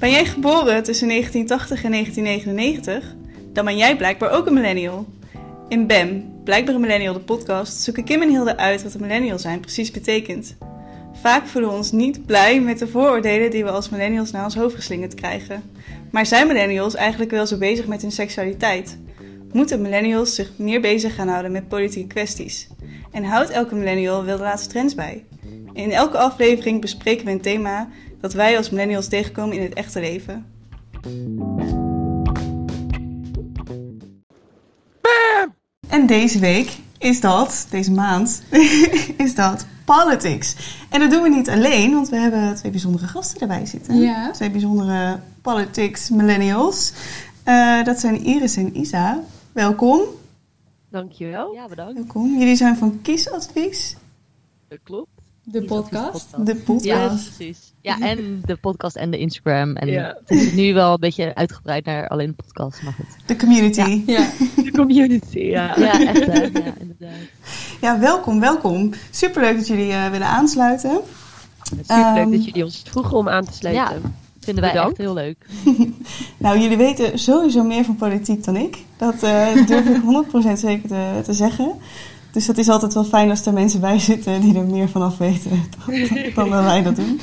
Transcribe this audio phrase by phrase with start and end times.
[0.00, 3.14] Ben jij geboren tussen 1980 en 1999?
[3.52, 5.06] Dan ben jij blijkbaar ook een millennial.
[5.68, 9.38] In BAM, Blijkbaar een Millennial de podcast, zoeken Kim en Hilde uit wat een millennial
[9.38, 10.56] zijn precies betekent.
[11.20, 14.54] Vaak voelen we ons niet blij met de vooroordelen die we als millennials naar ons
[14.54, 15.62] hoofd geslingerd krijgen.
[16.10, 18.98] Maar zijn millennials eigenlijk wel zo bezig met hun seksualiteit?
[19.52, 22.68] Moeten millennials zich meer bezig gaan houden met politieke kwesties?
[23.10, 25.24] En houdt elke millennial wel de laatste trends bij?
[25.72, 27.88] In elke aflevering bespreken we een thema
[28.20, 30.46] dat wij als millennials tegenkomen in het echte leven.
[35.88, 38.42] En deze week is dat, deze maand,
[39.16, 40.56] is dat politics.
[40.90, 43.96] En dat doen we niet alleen, want we hebben twee bijzondere gasten erbij zitten.
[44.00, 44.30] Ja.
[44.30, 46.92] Twee bijzondere politics millennials.
[47.44, 49.22] Eh, dat zijn Iris en Isa.
[49.52, 50.00] Welkom.
[50.90, 51.52] Dankjewel.
[51.54, 51.94] Ja, bedankt.
[51.94, 52.38] Welkom.
[52.38, 53.96] Jullie zijn van Kiesadvies,
[54.68, 55.08] Dat klopt.
[55.44, 56.46] De podcast.
[56.46, 57.34] de Ja, podcast.
[57.36, 57.69] precies.
[57.82, 59.76] Ja, en de podcast en de Instagram.
[59.76, 60.16] En Ja.
[60.26, 63.06] het is nu wel een beetje uitgebreid naar alleen de podcast, maar goed.
[63.26, 64.02] De community.
[64.06, 64.28] Ja, Ja.
[64.62, 65.78] De community, ja.
[65.78, 66.40] Ja, echt hè.
[66.42, 67.98] Ja, inderdaad.
[68.00, 68.90] welkom, welkom.
[69.10, 71.00] Superleuk dat jullie eh, willen aansluiten.
[71.62, 73.84] Superleuk Ehm, dat jullie ons vroegen om aan te sluiten.
[74.02, 74.10] Ja.
[74.40, 74.98] Vinden wij Bedankt.
[74.98, 75.46] echt heel leuk.
[76.36, 78.78] Nou, jullie weten sowieso meer van politiek dan ik.
[78.96, 80.02] Dat eh, durf ik
[80.46, 81.72] 100% zeker te, te zeggen.
[82.32, 85.02] Dus het is altijd wel fijn als er mensen bij zitten die er meer van
[85.02, 85.50] af weten
[85.86, 85.94] dan,
[86.34, 87.20] dan dat wij dat doen.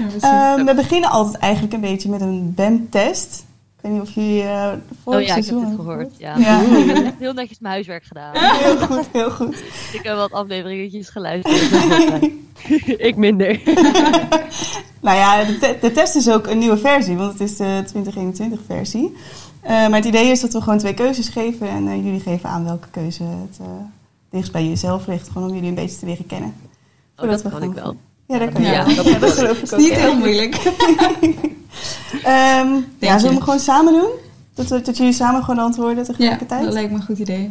[0.00, 0.22] Ja, precies.
[0.22, 3.44] Ehm, we beginnen altijd eigenlijk een beetje met een BAM-test.
[3.76, 6.10] Ik weet niet of jullie eh de vorige Oh ja, ik heb seizoen het gehoord.
[6.18, 6.36] Ja.
[6.36, 8.36] Ik heb echt heel netjes mijn huiswerk gedaan.
[8.62, 9.62] Heel goed, heel goed.
[9.92, 11.82] Ik heb wat afleveringetjes geluisterd.
[13.08, 13.60] ik minder.
[15.02, 17.84] Nou ja, de, te- de test is ook een nieuwe versie, want het is de
[17.94, 19.16] 2021-versie.
[19.62, 22.64] maar het idee is dat we gewoon twee keuzes geven en eh, jullie geven aan
[22.64, 23.66] welke keuze het eh
[24.30, 25.28] dichtst bij jezelf ligt.
[25.28, 26.54] Gewoon om jullie een beetje te leren kennen.
[27.16, 27.96] Oh, dat we kan ik gaan- wel.
[28.30, 29.78] Ja, dat kan je Ja, dat Ja, dat geloof ik Het is ook.
[29.80, 29.94] niet ja.
[29.98, 30.54] heel moeilijk.
[32.22, 34.10] Ehm, ja, zullen we hem gewoon samen doen?
[34.54, 36.64] Dat, we, dat jullie samen gewoon antwoorden Ja, tegelijkertijd?
[36.64, 37.50] dat lijkt me een goed idee.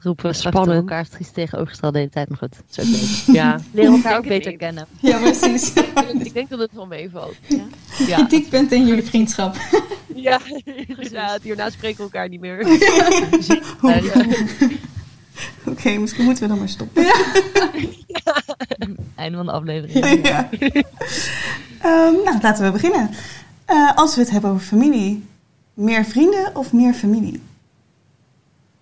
[0.00, 0.66] Roepen we straks Spannend.
[0.66, 2.56] door elkaar precies tegenovergesteld de hele tijd, maar goed.
[2.74, 3.34] Dat is ook.
[3.34, 3.60] Ja.
[3.72, 4.86] Leren elkaar ook beter kennen.
[5.00, 5.72] Ja, precies.
[6.24, 7.34] ik denk dat het wel meevalt.
[7.46, 7.64] Ja.
[8.06, 9.56] Ja, Kritiekpunten in jullie vriendschap.
[10.14, 10.40] ja.
[10.86, 11.42] inderdaad.
[11.42, 12.66] Hierna spreken we elkaar niet meer.
[15.70, 17.04] Oké, misschien moeten we dan maar stoppen.
[19.14, 20.26] Einde van de aflevering.
[20.26, 20.48] ja.
[21.80, 23.10] Ehm, nou, laten we beginnen.
[23.64, 25.24] Eh, als we het hebben over familie,
[25.74, 27.42] meer vrienden of meer familie?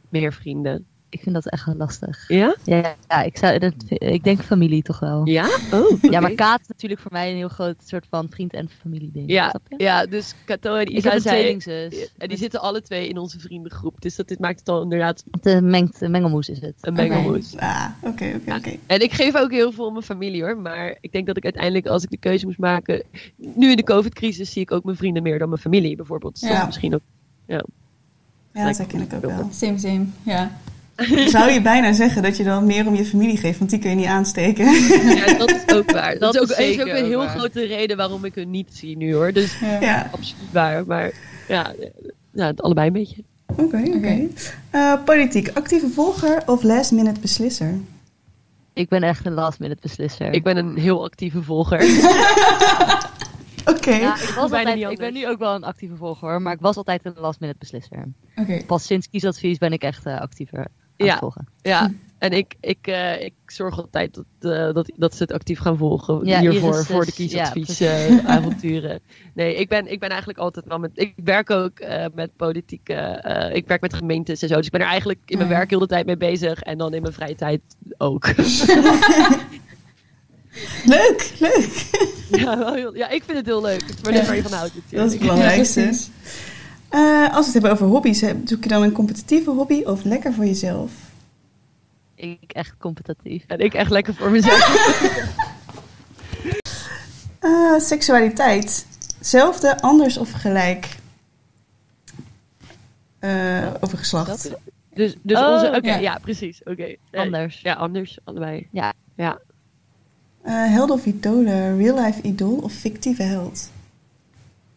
[0.08, 0.86] Meer vrienden.
[1.12, 2.28] Ik vind dat echt wel lastig.
[2.28, 2.56] Ja?
[2.64, 5.26] Ja, ja ik, zou, dat, ik denk familie toch wel.
[5.28, 5.48] Ja?
[5.72, 6.34] Oh, Ja, maar oké.
[6.42, 9.30] Kaat is natuurlijk voor mij een heel groot soort van vriend- en familieding.
[9.30, 11.92] Ja, ja, dus Kato en Ik heb Isa een zijn...
[12.18, 14.00] En die zitten alle twee in onze vriendengroep.
[14.00, 16.74] Dus dat dit maakt het al inderdaad Het eh, mengt, een mengelmoes is het.
[16.80, 17.56] een mengelmoes.
[17.56, 18.76] Ah, oké, oké, oké.
[18.86, 20.56] En ik geef ook heel veel om mijn familie hoor.
[20.58, 23.02] Maar ik denk dat ik uiteindelijk, als ik de keuze moest maken.
[23.36, 26.40] Nu in de COVID-crisis zie ik ook mijn vrienden meer dan mijn familie bijvoorbeeld.
[26.40, 26.56] Dus Ja.
[26.56, 27.00] dat misschien ook.
[27.46, 27.62] Ja,
[28.66, 29.48] dat herken ik ook wel.
[29.52, 30.04] Same, same.
[30.22, 30.58] Ja.
[31.36, 33.90] Zou je bijna zeggen dat je dan meer om je familie geeft, want die kun
[33.90, 34.64] je niet aansteken.
[35.16, 36.18] Ja, dat is ook waar.
[36.18, 37.28] Dat, Dat is ook, is een heel waar.
[37.28, 39.32] grote reden waarom ik hun niet zie nu hoor.
[39.32, 39.80] Dus Ja.
[39.80, 40.86] ja, absoluut waar.
[40.86, 41.12] Maar
[41.48, 41.72] ja,
[42.32, 43.24] ja het allebei een beetje.
[43.46, 44.28] oké, oké.
[44.70, 47.74] Eh, politiek, actieve volger of last minute beslisser?
[48.72, 50.32] Ik ben echt een last minute beslisser.
[50.32, 51.80] Ik ben een heel actieve volger.
[53.64, 56.60] Oké, ja, ik, was altijd, ik ben nu ook wel een actieve volger, maar ik
[56.60, 58.08] was altijd een last minute beslisser.
[58.36, 58.62] Oké.
[58.66, 60.66] Pas sinds kiesadvies ben ik echt eh, actiever
[60.96, 61.18] Ja.
[61.18, 61.46] volgen.
[61.62, 65.58] Ja, en ik, ik, eh, ik zorg altijd dat, eh, dat, dat ze het actief
[65.58, 69.00] gaan volgen Ja, hiervoor, Iris voor de kiesadvies ja, eh, avonturen.
[69.34, 70.90] Nee, ik ben, ik ben eigenlijk altijd wel met...
[70.94, 72.94] Ik werk ook eh, met politieke...
[72.94, 74.56] eh, ik werk met gemeentes en zo.
[74.56, 75.56] Dus ik ben er eigenlijk in mijn Ja.
[75.56, 76.62] werk heel de tijd mee bezig.
[76.62, 77.60] En dan in mijn vrije tijd
[77.98, 78.26] ook.
[80.84, 81.90] leuk, leuk.
[82.30, 83.80] ja, wel heel, ja, ik vind het heel leuk.
[83.80, 85.12] Het is maar net waar je van houdt Dat is natuurlijk.
[85.12, 86.10] het belangrijkste.
[86.92, 90.32] Eh, als we het hebben over hobby's, zoek je dan een competitieve hobby of lekker
[90.32, 90.92] voor jezelf?
[92.14, 93.44] Ik echt competitief.
[93.46, 94.60] En ik echt lekker voor mezelf.
[97.38, 98.86] Eh, seksualiteit,
[99.20, 100.96] zelfde, anders of gelijk?
[103.18, 104.26] Eh, over geslacht.
[104.50, 104.58] Dat-
[104.94, 105.66] Dus, dus Oh, onze...
[105.76, 105.96] Oké, ja.
[105.98, 106.18] ja.
[106.22, 106.60] precies.
[106.64, 106.94] Oké.
[107.12, 107.60] Anders.
[107.60, 108.18] Ja, anders.
[108.24, 108.68] Allebei.
[108.70, 108.92] Ja.
[109.16, 109.38] Ja.
[110.42, 113.70] Eh, held of idolen, real life idool of fictieve held?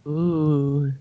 [0.06, 0.94] Oeh.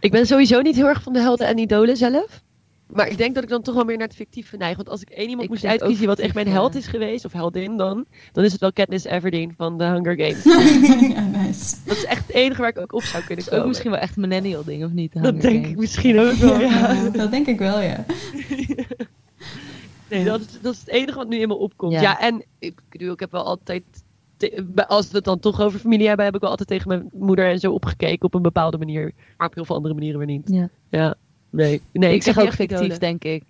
[0.00, 2.42] Ik ben sowieso niet heel erg van de helden en idolen zelf.
[2.86, 4.76] Maar ik denk dat ik dan toch wel meer naar het fictieve neig.
[4.76, 7.32] Want als ik één iemand Ik moest uitkiezen wat echt mijn held is geweest, of
[7.32, 10.44] heldin dan, dan is het wel Katniss Everdeen van The Hunger Games.
[11.14, 11.76] ja, nice.
[11.84, 13.68] dat is echt het enige waar ik ook op zou kunnen Dat is ook komen.
[13.68, 15.12] misschien wel echt een millennial ding, of niet?
[15.12, 15.80] dat Hunger denk ik Games?
[15.80, 16.92] misschien ook wel, ja.
[16.92, 18.04] Ja, dat denk ik wel, ja.
[20.08, 21.92] Nee, dat is, dat is het enige wat nu in me opkomt.
[21.92, 22.00] Ja.
[22.00, 23.82] Ja, en ik bedoel, ik heb wel altijd
[24.86, 27.50] als we het dan toch over familie hebben, heb ik wel altijd tegen mijn moeder
[27.50, 29.12] en zo opgekeken op een bepaalde manier.
[29.36, 30.48] Maar op heel veel andere manieren weer niet.
[30.50, 30.68] Ja.
[30.90, 31.14] Ja,
[31.50, 31.80] nee.
[31.92, 33.44] Nee, ik zeg ook fictief, denk ik.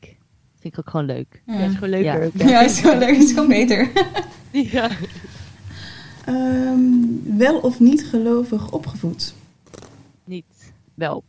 [0.61, 1.43] Vind ik ook gewoon leuk.
[1.47, 2.31] Ja, het is gewoon leuker.
[2.49, 2.61] Ja.
[2.65, 3.17] is gewoon leuk.
[3.17, 3.91] Is gewoon beter.
[4.53, 4.91] Ja.
[6.25, 6.79] Ehm,
[7.37, 9.35] wel of niet gelovig opgevoed?
[10.25, 10.73] Niet.
[10.95, 11.25] Wel.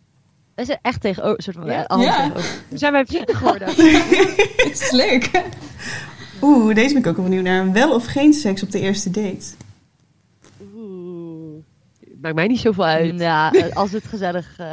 [0.56, 1.86] We zijn echt tegenover, soort van, Ja?
[1.88, 2.32] eh, Ja.
[2.74, 3.68] zijn wij vrienden geworden.
[3.68, 5.32] Het is leuk.
[6.42, 7.72] Oeh, deze ben ik ook wel benieuwd naar.
[7.72, 9.46] Wel of geen seks op de eerste date?
[10.76, 11.64] Oeh.
[12.22, 13.20] Maakt mij niet zoveel uit.
[13.20, 14.68] Ja, eh, als het gezellig eh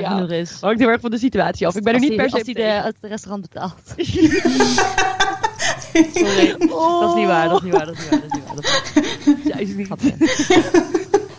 [0.00, 0.10] Ja.
[0.10, 0.58] genoeg is.
[0.60, 1.76] Hangt heel erg van de situatie af.
[1.76, 3.74] Ik ben er niet die- per se Als op hij het restaurant betaalt.
[6.14, 8.24] Sorry, dat is niet waar, dat is niet waar, dat is niet waar.
[8.56, 9.56] Dat is niet waar.
[9.56, 9.86] Dat is niet.
[9.86, 10.14] grapje.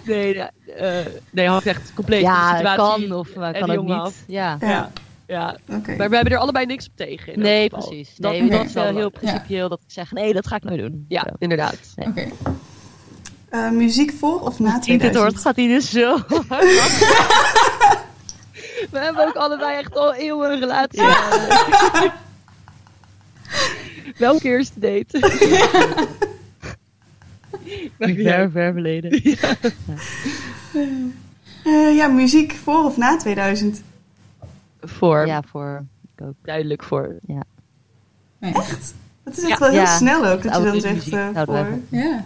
[0.05, 3.07] Nee, nee, eh, nee, hangt echt compleet van de Ja, situatie.
[3.07, 3.91] kan of en kan ook niet.
[3.93, 4.15] af.
[4.27, 4.57] Ja.
[4.59, 4.91] Ja,
[5.27, 5.57] ja.
[5.67, 7.33] Maar we hebben er allebei niks op tegen.
[7.33, 7.87] in Nee, geval.
[7.87, 8.15] precies.
[8.15, 10.79] Dat, nee, dat, is wel heel principieel dat ik zeg, nee, dat ga ik nooit
[10.79, 11.05] doen.
[11.07, 11.35] Ja, Zo.
[11.39, 11.93] inderdaad.
[11.95, 12.27] Oké.
[13.49, 15.15] Eh, muziek voor of na Zie je dit 2000?
[15.23, 16.17] hoort, gaat hij dus zo.
[18.91, 21.01] We hebben ook allebei echt al eeuwen een relatie.
[24.17, 25.19] Welke eerste date?
[27.97, 29.11] Niet Ver, ver verleden.
[31.63, 33.83] Eh, ja, muziek voor of na 2000?
[34.79, 35.25] Voor.
[35.27, 35.85] Ja, voor.
[36.15, 36.33] Ik ook.
[36.43, 37.15] Duidelijk voor.
[38.39, 38.95] Echt?
[39.23, 39.57] Dat is echt Ja.
[39.59, 39.97] wel heel Ja.
[39.97, 41.67] snel ook, dat je dan zegt eh, voor.
[41.89, 42.25] Ja.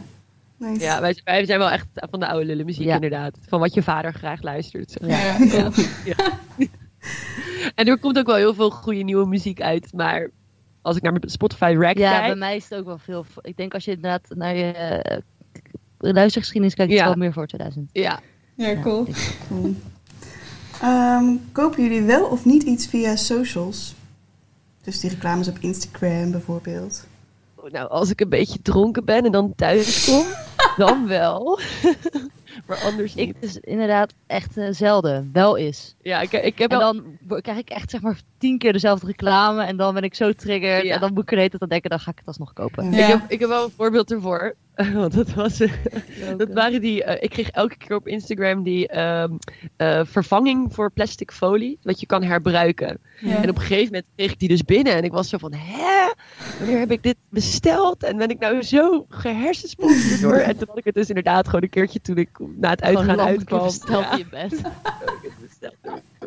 [0.57, 0.80] Nice.
[0.83, 2.94] Ja, wij, wij zijn wel echt van de oude lullen muziek Ja.
[2.95, 3.38] inderdaad.
[3.48, 4.92] Van wat je vader graag luistert.
[4.92, 5.07] zeg.
[5.09, 5.45] Ja.
[5.57, 5.69] Ja.
[6.06, 6.68] Ja.
[7.75, 9.94] En er komt ook wel heel veel goede nieuwe muziek uit.
[9.94, 10.30] Maar
[10.81, 12.25] als ik naar mijn Spotify rack Ja, kijk...
[12.25, 13.25] bij mij is het ook wel veel.
[13.42, 15.18] Ik denk als je inderdaad naar je eh,
[15.98, 17.03] luistergeschiedenis kijkt, is Ja.
[17.06, 17.89] het wel meer voor 2000.
[17.94, 18.19] Ja,
[18.56, 19.07] Ja, Cool.
[20.81, 23.95] Ehm, kopen jullie wel of niet iets via socials?
[24.83, 27.07] Dus die reclames op Instagram bijvoorbeeld.
[27.69, 30.25] nou als ik een beetje dronken ben en dan thuis kom,
[30.85, 31.59] dan wel.
[32.67, 33.29] maar anders niet.
[33.29, 35.29] Ik dus inderdaad echt eh, zelden.
[35.33, 35.95] Wel is.
[36.01, 36.93] Ja, ik, ik heb En wel...
[37.21, 39.63] dan krijg ik echt zeg maar tien keer dezelfde reclame.
[39.63, 40.83] En dan ben ik zo triggered.
[40.83, 40.93] Ja.
[40.93, 42.53] En dan moet ik er de hele tijd aan denken, dan ga ik het alsnog
[42.53, 42.91] kopen.
[42.91, 42.97] Ja.
[42.97, 44.55] Ik, heb, ik heb wel een voorbeeld ervoor.
[44.94, 45.59] Want dat was...
[45.59, 45.71] eh,
[46.38, 47.03] Dat waren die.
[47.03, 49.31] eh, ik kreeg elke keer op Instagram die ehm,
[49.77, 51.79] eh, vervanging voor plastic folie.
[51.81, 53.00] Wat je kan herbruiken.
[53.19, 53.41] Ja.
[53.44, 54.94] En op een gegeven moment kreeg ik die dus binnen.
[54.95, 56.12] En ik was zo van: hè?
[56.59, 58.03] Wanneer heb ik dit besteld?
[58.03, 60.35] En ben ik nou zo gehersenspoeld door?
[60.51, 63.19] En toen had ik het dus inderdaad gewoon een keertje toen ik na het uitgaan
[63.21, 63.63] uitkwam.
[63.63, 64.62] besteld Ja, in je bed.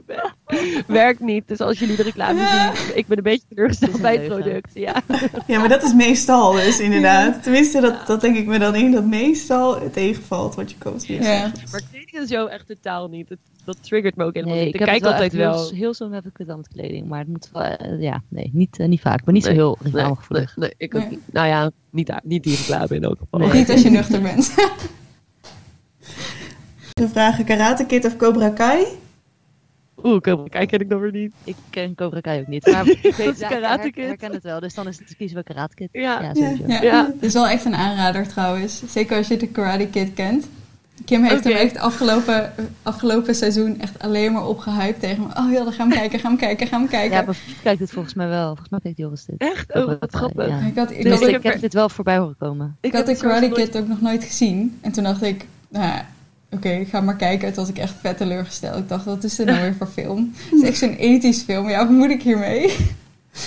[0.07, 0.33] Ik.
[0.87, 1.49] Werkt niet.
[1.49, 2.39] Dus als jullie de reclame
[2.75, 4.71] zien, ik ben een beetje teleurgesteld bij het product.
[4.75, 5.03] Ja.
[5.47, 7.43] Ja, maar dat is meestal dus inderdaad.
[7.43, 11.07] Tenminste, dat, dat denk ik me dan in, dat meestal het tegenvalt wat je koopt
[11.07, 11.17] Ja.
[11.23, 11.71] socials.
[11.73, 13.29] Maar kleding zo echt totaal niet.
[13.29, 14.75] Dat, dat triggert me ook helemaal Nee, niet.
[14.75, 15.53] ik Ik kijk wel altijd wel.
[15.53, 17.09] Heel, heel soms heb ik het wel met kleding.
[17.09, 19.19] Maar het moet wel, eh, ja, nee, niet, eh, niet vaak.
[19.19, 20.57] Ik ben niet Nee, zo heel Nee, reclamegevoelig.
[20.57, 21.11] nee, ik ook Nee.
[21.11, 21.21] niet.
[21.33, 23.41] Nou ja, niet, daar- niet die reclame in elk geval.
[23.41, 23.53] Nee.
[23.53, 24.55] Niet als je nuchter bent.
[26.93, 28.85] We vragen Karate Kid of Cobra Kai.
[30.03, 31.33] Oeh, kom, kijk, ken ik nog weer niet.
[31.45, 32.67] Ik ken Cobra Kai ook niet.
[32.67, 34.61] Maar ik weet, ja, ik Karate herken het wel.
[34.61, 35.89] Dus dan is het kiezen we Karate Kid.
[35.93, 36.23] Ja.
[36.23, 36.65] Ja, sowieso.
[36.67, 36.83] Ja.
[36.83, 37.07] Ja.
[37.15, 38.83] Het is wel echt een aanrader trouwens.
[38.87, 40.47] Zeker als je de Karate Kid kent.
[41.05, 42.53] Kim heeft hem echt afgelopen,
[42.83, 45.29] afgelopen seizoen echt alleen maar opgehyped tegen me.
[45.43, 47.17] Oh ja, dan gaan we kijken, gaan we kijken, gaan we kijken.
[47.17, 48.47] Ja, maar kijkt het volgens mij wel.
[48.47, 49.37] Volgens mij kijkt Joris dit.
[49.39, 49.67] Echt?
[49.73, 50.49] Cobra Oh, wat Kai, grappig.
[50.49, 50.59] ja.
[50.67, 52.77] Ik had, ik Dus had, ik ik, heb er- dit wel voorbij horen komen.
[52.81, 54.79] ik had de het Karate Kid ook nog nooit gezien.
[54.81, 56.01] En toen dacht ik, nou
[56.55, 57.53] ja, oké, ik ga maar kijken.
[57.53, 58.79] Toen was ik echt vet teleurgesteld.
[58.79, 60.35] Ik dacht, wat is dit nou weer voor film?
[60.51, 61.69] Het is echt zo'n ethisch film.
[61.69, 62.75] Ja, wat moet ik hiermee?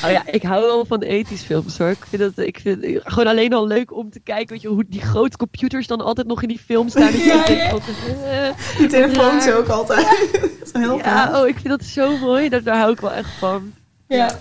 [0.05, 1.89] Oh ja, ik hou wel van ethisch films hoor.
[1.89, 4.67] Ik vind het ik vind het gewoon alleen al leuk om te kijken, weet je,
[4.67, 7.11] hoe die grote computers dan altijd nog in die film staan.
[7.25, 7.69] Ja, ja.
[7.69, 7.95] altijd,
[8.25, 9.57] eh, Die telefoons Raar.
[9.57, 10.07] ook altijd.
[10.31, 11.31] dat is een heel verhaal.
[11.33, 12.49] ja, oh, ik vind dat zo mooi.
[12.49, 13.73] Daar, daar hou ik wel echt van.
[14.07, 14.39] Ja.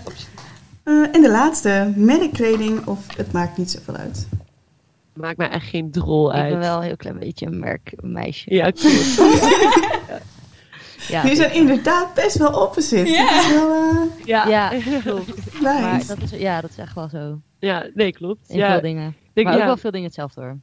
[0.83, 4.27] Eh, en de laatste, merkkleding of het maakt niet zoveel uit.
[5.17, 6.49] Maakt mij echt geen drol Ik uit.
[6.49, 8.53] ben wel een heel klein beetje een merkmeisje.
[8.53, 9.17] Ja, klopt.
[11.07, 13.09] Ja, Jullie zijn ik- inderdaad best wel opposite.
[13.09, 13.29] Ja.
[13.35, 14.69] Dat is wel eh, Ja, Ja,
[15.03, 15.27] klopt.
[15.53, 15.61] nice.
[15.81, 17.39] Maar dat is, ja, dat is echt wel zo.
[17.59, 18.49] ja nee, klopt.
[18.49, 19.15] In ja, veel dingen.
[19.33, 19.65] denk- maar ook ja.
[19.67, 20.57] wel veel dingen hetzelfde hoor.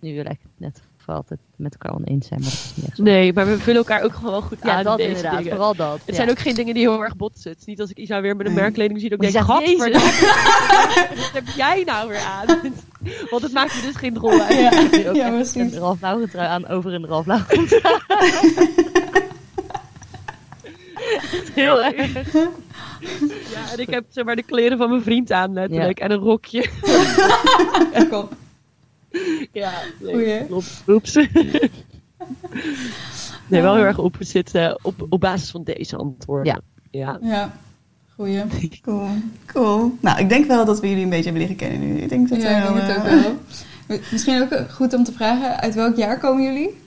[0.00, 2.96] Nu lijkt het net we altijd met elkaar oneens zijn, maar dat is niet echt
[2.96, 3.02] zo.
[3.02, 4.84] Nee, maar we vullen elkaar ook gewoon wel goed Ja, aan.
[4.84, 5.36] dat deze inderdaad.
[5.38, 5.50] dingen.
[5.52, 5.92] Vooral dat.
[5.92, 6.14] Het ja.
[6.14, 7.50] zijn ook geen dingen die heel erg botsen.
[7.50, 9.58] Het is niet als ik Isa weer met een merkkleding zie, dat ik denk, zegt,
[9.58, 12.46] gadverdamme, wat heb jij nou weer aan?
[13.30, 14.58] Want het maakt me dus geen drol uit.
[14.58, 15.54] Ja, Nu ook ja precies.
[15.72, 17.98] een Ralf Lauren trui aan over een Ralf Lauren trui.
[21.54, 22.32] Heel erg.
[23.52, 26.00] Ja, en ik heb zeg maar de kleren van mijn vriend aan letterlijk.
[26.00, 26.68] En een rokje.
[28.10, 28.28] Kom.
[29.52, 30.82] Ja, nee, klopt.
[30.88, 31.18] Oeps.
[33.48, 36.52] Nee, wel heel erg op zitten op, op basis van deze antwoorden.
[36.52, 36.60] Ja.
[36.90, 37.18] Ja.
[37.22, 37.52] Ja,
[38.14, 38.42] goeie.
[38.82, 39.08] Cool.
[39.46, 39.92] cool.
[40.00, 42.00] Nou, ik denk wel dat we jullie een beetje hebben leren kennen nu.
[42.00, 44.00] Ik denk dat Ja, ik denk het ook eh, wel.
[44.12, 46.78] Misschien ook goed om te vragen, uit welk jaar komen jullie?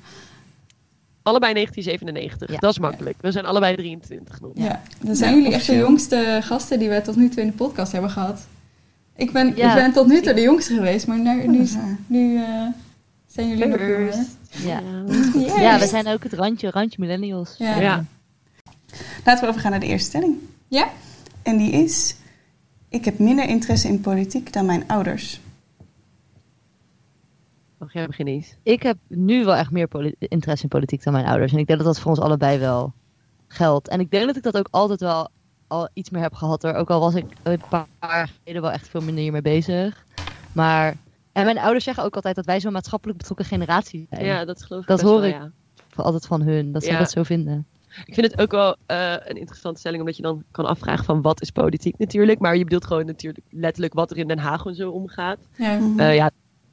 [1.24, 2.52] Allebei 1997.
[2.52, 2.58] Ja.
[2.58, 3.18] Dat is makkelijk.
[3.22, 4.52] We zijn allebei 23 nog.
[4.54, 7.48] Ja, dan zijn Ja, jullie echt de jongste gasten die we tot nu toe in
[7.48, 8.48] de podcast hebben gehad.
[9.16, 9.70] Ik ben, Ja.
[9.70, 11.48] ik ben tot nu toe de jongste geweest, maar nu,
[12.08, 12.68] nu, eh,
[13.28, 14.16] zijn jullie nog jonger.
[14.50, 14.82] Ja.
[15.34, 15.56] Yes.
[15.56, 17.56] ja, we zijn ook het randje, randje millennials.
[17.58, 17.80] Ja.
[17.80, 18.06] Ja.
[19.26, 20.36] Laten we overgaan naar de eerste stelling.
[20.68, 20.90] Ja?
[21.44, 22.16] En die is:
[22.90, 25.42] Ik heb minder interesse in politiek dan mijn ouders.
[27.78, 28.56] Mag jij beginnen eens?
[28.64, 31.52] Ik heb nu wel echt meer interesse in politiek dan mijn ouders.
[31.54, 32.94] En ik denk dat dat voor ons allebei wel
[33.48, 33.88] geldt.
[33.88, 35.30] En ik denk dat ik dat ook altijd wel
[35.72, 36.74] al iets meer heb gehad hoor.
[36.74, 40.06] Ook al was ik een paar jaar geleden wel echt veel minder hiermee bezig.
[40.54, 40.96] Maar,
[41.32, 44.26] en mijn ouders zeggen ook altijd dat wij zo'n maatschappelijk betrokken generatie zijn.
[44.26, 45.36] Ja, dat geloof ik Dat best hoor wel, ik.
[45.36, 45.52] ja.
[45.96, 46.98] Altijd van hun, dat Ja.
[46.98, 47.66] dat zo vinden.
[48.06, 51.22] Ik vind het ook wel eh, een interessante stelling, omdat je dan kan afvragen van
[51.22, 52.40] wat is politiek natuurlijk.
[52.40, 55.40] Maar je bedoelt gewoon natuurlijk letterlijk wat er in Den Haag en zo omgaat.
[55.58, 55.80] Ja.
[55.98, 56.32] Eh, ja,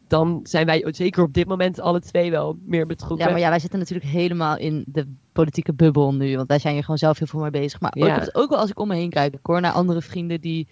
[0.08, 3.26] dan zijn wij zeker op dit moment alle twee wel meer betrokken.
[3.26, 6.36] Ja, maar ja, wij zitten natuurlijk helemaal in de politieke bubbel nu.
[6.36, 7.80] Want wij zijn hier gewoon zelf heel veel mee bezig.
[7.80, 8.28] Maar ook, Ja.
[8.32, 9.34] ook wel als ik om me heen kijk.
[9.34, 10.66] Ik hoor naar andere vrienden die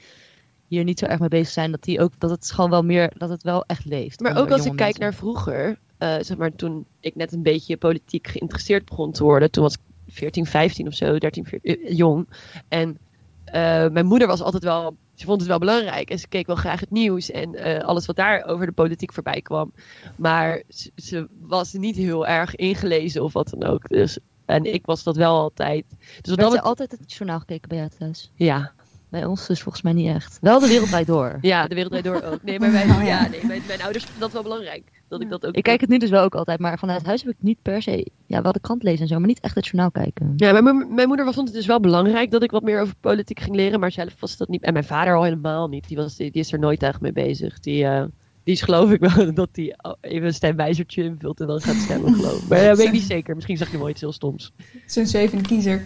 [0.69, 1.71] hier niet zo erg mee bezig zijn.
[1.71, 4.21] Dat, die ook, dat het gewoon wel meer, dat het wel echt leeft.
[4.21, 7.77] Maar ook als ik kijk naar vroeger, eh, zeg maar toen ik net een beetje
[7.77, 11.97] politiek geïnteresseerd begon te worden, toen was ik 14, 15 of zo, 13, 14, eh,
[11.97, 12.29] jong.
[12.69, 12.99] En
[13.45, 16.57] eh, mijn moeder was altijd wel, ze vond het wel belangrijk en ze keek wel
[16.57, 19.73] graag het nieuws en alles wat daar over de politiek voorbij kwam.
[20.17, 23.89] Maar ze, ze was niet heel erg ingelezen of wat dan ook.
[23.89, 25.85] Dus, en ik was dat wel altijd.
[26.21, 28.31] Dus Werd er bet- altijd het journaal gekeken bij jou thuis?
[28.35, 28.73] ja,
[29.11, 30.39] Bij ons dus volgens mij niet echt.
[30.41, 31.39] Wel de wereld door.
[31.41, 32.43] ja, de wereld door ook.
[32.43, 33.03] Nee, maar wij, Oh, ja.
[33.05, 35.03] ja, nee, mijn, mijn ouders vonden dat wel belangrijk.
[35.09, 37.23] Dat ik dat ook Ik kijk het nu dus wel ook altijd, maar vanuit huis
[37.23, 38.07] heb ik niet per se...
[38.27, 40.33] Ja, wel de krant lezen en zo, maar niet echt het journaal kijken.
[40.37, 43.41] Ja, mijn, mijn moeder vond het dus wel belangrijk dat ik wat meer over politiek
[43.41, 44.63] ging leren, maar zelf was dat niet.
[44.63, 45.89] En mijn vader al helemaal niet.
[45.89, 47.61] Die, was, die, die is er nooit echt mee bezig.
[47.61, 48.05] Die, eh,
[48.47, 52.15] die is geloof ik wel dat hij even een stemwijzertje invult en dan gaat stemmen,
[52.15, 52.49] geloof ik.
[52.49, 53.35] Maar dat weet ik niet zeker.
[53.35, 54.53] Misschien zag je wel iets heel stoms.
[54.87, 55.83] Zo'n zwevende kiezer.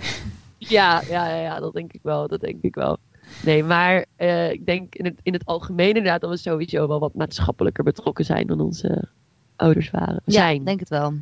[0.59, 2.29] Ja, ja, ja, ja, dat denk ik wel.
[2.29, 2.99] Dat denk ik wel.
[3.45, 6.99] Nee, maar eh, ik denk in het, in het algemeen inderdaad dat we sowieso wel
[6.99, 9.09] wat maatschappelijker betrokken zijn dan onze
[9.57, 10.23] ouders waren.
[10.25, 10.57] Ja, Zijn.
[10.57, 11.13] ik denk het wel.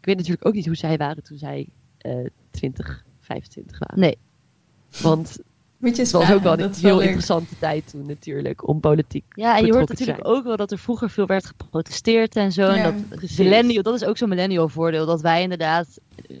[0.00, 4.00] Ik weet natuurlijk ook niet hoe zij waren toen zij eh 20, 25 waren.
[4.00, 4.18] Nee.
[5.02, 5.38] Want
[5.84, 7.04] Moet je eens Het was ook wel een heel leuk.
[7.04, 9.24] interessante tijd toen natuurlijk, om politiek.
[9.28, 12.62] Ja, en je hoort natuurlijk ook wel dat er vroeger veel werd geprotesteerd en zo.
[12.62, 15.06] Ja, en dat millennial, dat is ook zo'n millennial voordeel.
[15.06, 15.86] Dat wij inderdaad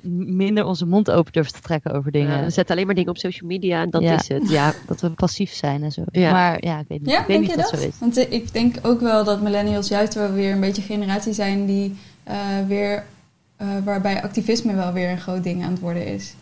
[0.02, 2.36] minder onze mond open durven te trekken over dingen.
[2.38, 4.14] Ja, we zetten alleen maar dingen op social media en dat Ja.
[4.14, 4.48] is het.
[4.50, 6.02] Ja, Dat we passief zijn en zo.
[6.12, 6.30] Ja.
[6.32, 7.80] Maar ja, ik weet niet, Ja, ik weet denk niet je of dat dat?
[7.80, 7.94] zo is.
[8.00, 11.32] Want eh, ik denk ook wel dat millennials juist wel weer een beetje een generatie
[11.32, 12.36] zijn die eh,
[12.68, 13.04] weer,
[13.56, 16.34] eh, waarbij activisme wel weer een groot ding aan het worden is.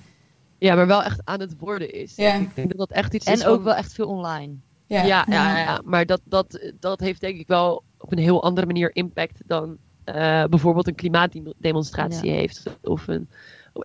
[0.63, 2.17] Ja, maar wel echt aan het worden is.
[2.17, 2.35] Ja.
[2.35, 4.55] Ik denk dat dat echt iets is En ook van- wel echt veel online.
[4.87, 8.43] Ja, Ja, ja, ja, maar dat, dat, dat heeft denk ik wel op een heel
[8.43, 12.37] andere manier impact dan eh, bijvoorbeeld een klimaatdemonstratie Ja.
[12.37, 12.77] heeft.
[12.83, 13.29] Of een,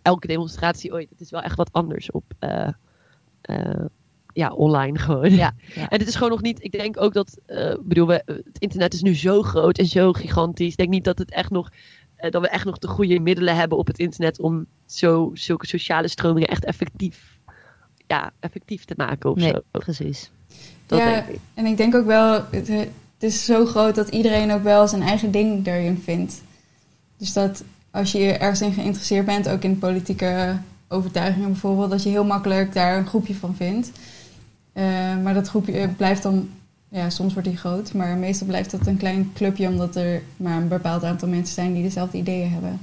[0.02, 1.10] elke demonstratie ooit.
[1.10, 2.68] Het is wel echt wat anders op eh,
[3.42, 3.86] eh,
[4.34, 5.32] ja, online gewoon.
[5.36, 5.90] Ja, ja.
[5.90, 6.64] En het is gewoon nog niet.
[6.64, 7.38] Ik denk ook dat.
[7.46, 10.72] eh, ik bedoel, we, het internet is nu zo groot en zo gigantisch.
[10.72, 11.70] Ik denk niet dat het echt nog.
[12.18, 15.68] Eh, dat we echt nog de goede middelen hebben op het internet om zo, zulke
[15.68, 17.38] sociale stromingen echt effectief.
[18.08, 19.62] Ja, effectief te maken of Nee, zo.
[19.72, 20.32] precies.
[20.86, 21.40] Dat Ja, denk ik.
[21.54, 25.02] En ik denk ook wel, het, het is zo groot dat iedereen ook wel zijn
[25.02, 26.42] eigen ding erin vindt.
[27.18, 30.58] Dus dat als je ergens in geïnteresseerd bent, ook in politieke
[30.88, 33.92] overtuigingen bijvoorbeeld, dat je heel makkelijk daar een groepje van vindt.
[34.74, 34.84] Eh,
[35.24, 36.50] maar dat groepje blijft dan,
[36.90, 40.62] ja, soms wordt die groot, maar meestal blijft dat een klein clubje, omdat er maar
[40.62, 42.80] een bepaald aantal mensen zijn die dezelfde ideeën hebben.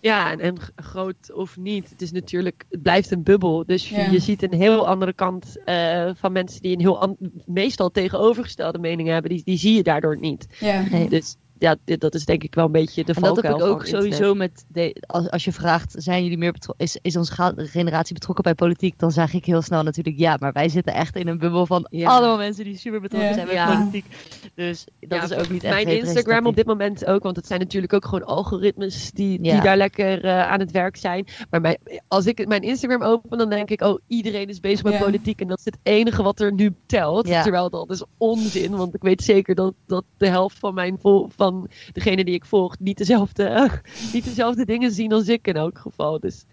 [0.00, 3.64] Ja, en, groot of niet, het is natuurlijk, het blijft een bubbel.
[3.66, 4.10] Dus je, Ja.
[4.10, 9.08] je ziet een heel andere kant eh, van mensen die een heel meestal tegenovergestelde mening
[9.08, 9.30] hebben.
[9.30, 10.46] Die, die zie je daardoor niet.
[10.60, 11.08] Ja, Nee.
[11.08, 13.62] Dus ja, dit, dat is denk ik wel een beetje de En dat heb ik
[13.62, 17.54] ook sowieso met, de, als, als je vraagt, zijn jullie meer betrokken, is, is onze
[17.56, 18.98] generatie betrokken bij politiek?
[18.98, 21.86] Dan zeg ik heel snel natuurlijk ja, maar wij zitten echt in een bubbel van
[21.90, 22.08] Ja.
[22.08, 23.34] allemaal mensen die super betrokken Ja.
[23.34, 23.74] zijn bij Ja.
[23.76, 24.06] politiek.
[24.54, 27.46] Dus dat Ja, is ook niet echt Mijn Instagram op dit moment ook, want het
[27.46, 31.26] zijn natuurlijk ook gewoon algoritmes die, die daar lekker eh, aan het werk zijn.
[31.50, 34.98] Maar mijn, als ik mijn Instagram open, dan denk ik, oh, iedereen is bezig met
[34.98, 37.28] politiek en dat is het enige wat er nu telt.
[37.28, 37.42] Ja.
[37.42, 41.28] Terwijl dat is onzin, want ik weet zeker dat, dat de helft van, mijn vol,
[41.36, 41.45] van
[41.92, 43.70] degene die ik volg niet dezelfde,
[44.12, 46.20] niet dezelfde dingen zien als ik in elk geval.
[46.20, 46.44] Dus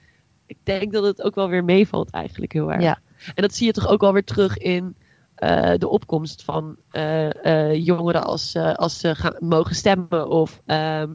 [0.46, 2.82] ik denk dat het ook wel weer meevalt eigenlijk heel erg.
[2.82, 3.00] Ja.
[3.36, 4.96] En dat zie je toch ook wel weer terug in
[5.36, 10.30] eh, de opkomst van eh, eh, jongeren als, als ze gaan, mogen stemmen.
[10.30, 11.14] Of ehm,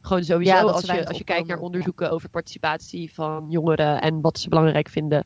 [0.00, 4.20] gewoon sowieso Ja, als, je, als je kijkt naar onderzoeken over participatie van jongeren en
[4.20, 5.24] wat ze belangrijk vinden.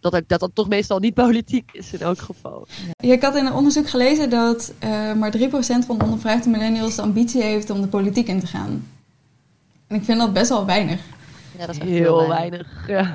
[0.00, 2.66] Dat, dat dat toch meestal niet politiek is in elk geval.
[2.96, 5.40] Ja, ik had in een onderzoek gelezen dat eh, maar 3%
[5.86, 8.86] van de ondervraagde millennials de ambitie heeft om de politiek in te gaan.
[9.86, 11.00] En ik vind dat best wel weinig.
[11.58, 12.84] Ja, dat is echt Heel weinig.
[12.88, 13.14] Ja.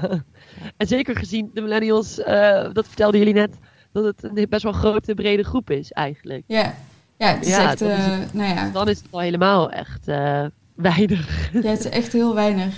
[0.78, 3.56] En zeker gezien de millennials, eh, dat vertelden jullie net,
[3.92, 6.44] dat het een best wel grote, brede groep is eigenlijk.
[6.48, 6.74] Ja,
[7.18, 10.08] ja het is Ja, echt, is eh, nou ja, Dan is het al helemaal echt
[10.08, 10.46] eh,
[10.76, 11.52] weinig.
[11.54, 12.74] ja, het is echt heel weinig.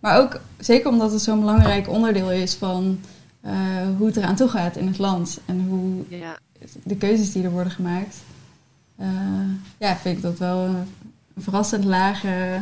[0.00, 3.00] Maar ook zeker omdat het zo'n belangrijk onderdeel is van
[3.44, 3.52] eh,
[3.98, 5.40] hoe het eraan toe gaat in het land.
[5.46, 6.38] En hoe Ja.
[6.82, 8.22] de keuzes die er worden gemaakt.
[8.96, 9.08] Eh,
[9.78, 10.86] ja, vind ik dat wel een
[11.42, 12.60] verrassend lage,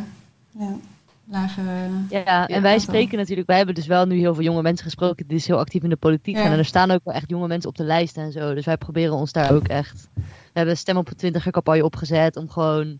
[0.58, 0.76] Ja.
[1.24, 1.60] lage
[2.08, 5.26] Ja, en wij spreken natuurlijk, wij hebben dus wel nu heel veel jonge mensen gesproken
[5.26, 6.44] die dus heel actief in de politiek Ja.
[6.44, 8.54] En er staan ook wel echt jonge mensen op de lijst en zo.
[8.54, 10.08] Dus wij proberen ons daar ook echt.
[10.14, 10.22] We
[10.52, 12.98] hebben een stem op een twintiger campagne opgezet om gewoon.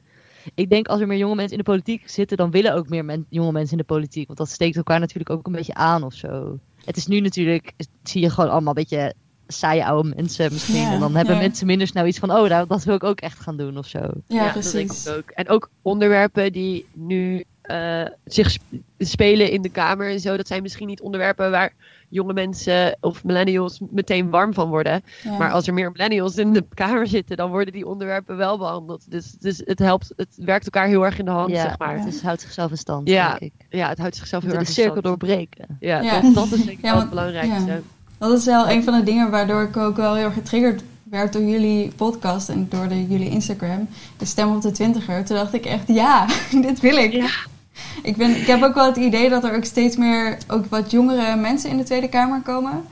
[0.55, 3.05] Ik denk als er meer jonge mensen in de politiek zitten, dan willen ook meer
[3.05, 4.27] men- jonge mensen in de politiek.
[4.27, 6.59] Want dat steekt elkaar natuurlijk ook een beetje aan of zo.
[6.85, 7.73] Het is nu natuurlijk,
[8.03, 9.15] zie je gewoon allemaal een beetje
[9.47, 10.81] saaie oude mensen misschien.
[10.81, 11.41] Ja, en dan hebben ja.
[11.41, 13.87] mensen minder snel iets van, oh, nou, dat wil ik ook echt gaan doen of
[13.87, 13.99] zo.
[13.99, 15.07] Ja, dat denk precies.
[15.07, 15.31] ik ook.
[15.31, 18.63] En ook onderwerpen die nu eh, zich sp-
[18.99, 21.73] spelen in de Kamer en zo, dat zijn misschien niet onderwerpen waar
[22.09, 25.03] jonge mensen of millennials meteen warm van worden.
[25.23, 25.37] Ja.
[25.37, 29.11] Maar als er meer millennials in de Kamer zitten, dan worden die onderwerpen wel behandeld.
[29.11, 31.99] Dus, dus het helpt, het werkt elkaar heel erg in de hand, ja, zeg maar.
[31.99, 33.67] het is, houdt zichzelf in stand, Ja, denk ik.
[33.71, 35.05] Ja, het houdt zichzelf heel erg de in cirkel stand.
[35.21, 35.77] doorbreken.
[35.81, 36.21] Ja, Ja.
[36.21, 37.71] Dat, dat is denk ik Ja, wel het belangrijkste.
[37.71, 37.81] ja.
[38.19, 41.33] Dat is wel een van de dingen waardoor ik ook wel heel erg getriggerd werd
[41.33, 43.89] door jullie podcast en door de, jullie Instagram.
[44.19, 45.25] De stem op de twintiger.
[45.25, 46.27] Toen dacht ik echt, ja,
[46.63, 47.13] dit wil ik.
[47.13, 47.29] Ja.
[48.03, 50.91] Ik, ben, ik heb ook wel het idee dat er ook steeds meer ook wat
[50.91, 52.85] jongere mensen in de Tweede Kamer komen.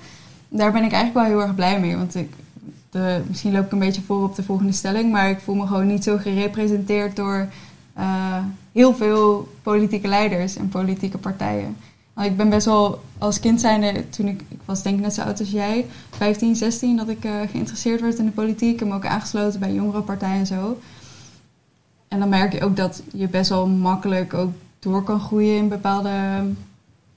[0.48, 1.96] Daar ben ik eigenlijk wel heel erg blij mee.
[1.96, 2.32] Want ik,
[2.90, 5.12] de, misschien loop ik een beetje voor op de volgende stelling.
[5.12, 7.48] Maar ik voel me gewoon niet zo gerepresenteerd door
[7.94, 11.76] eh, heel veel politieke leiders en politieke partijen.
[12.12, 15.14] Want ik ben best wel als kind zijnde, toen ik, ik was denk ik net
[15.14, 18.80] zo oud als jij, 15, 16, dat ik eh, geïnteresseerd werd in de politiek.
[18.80, 20.78] En me ook aangesloten bij jongere partijen en zo.
[22.08, 25.68] En dan merk je ook dat je best wel makkelijk ook door kan groeien in
[25.68, 26.10] bepaalde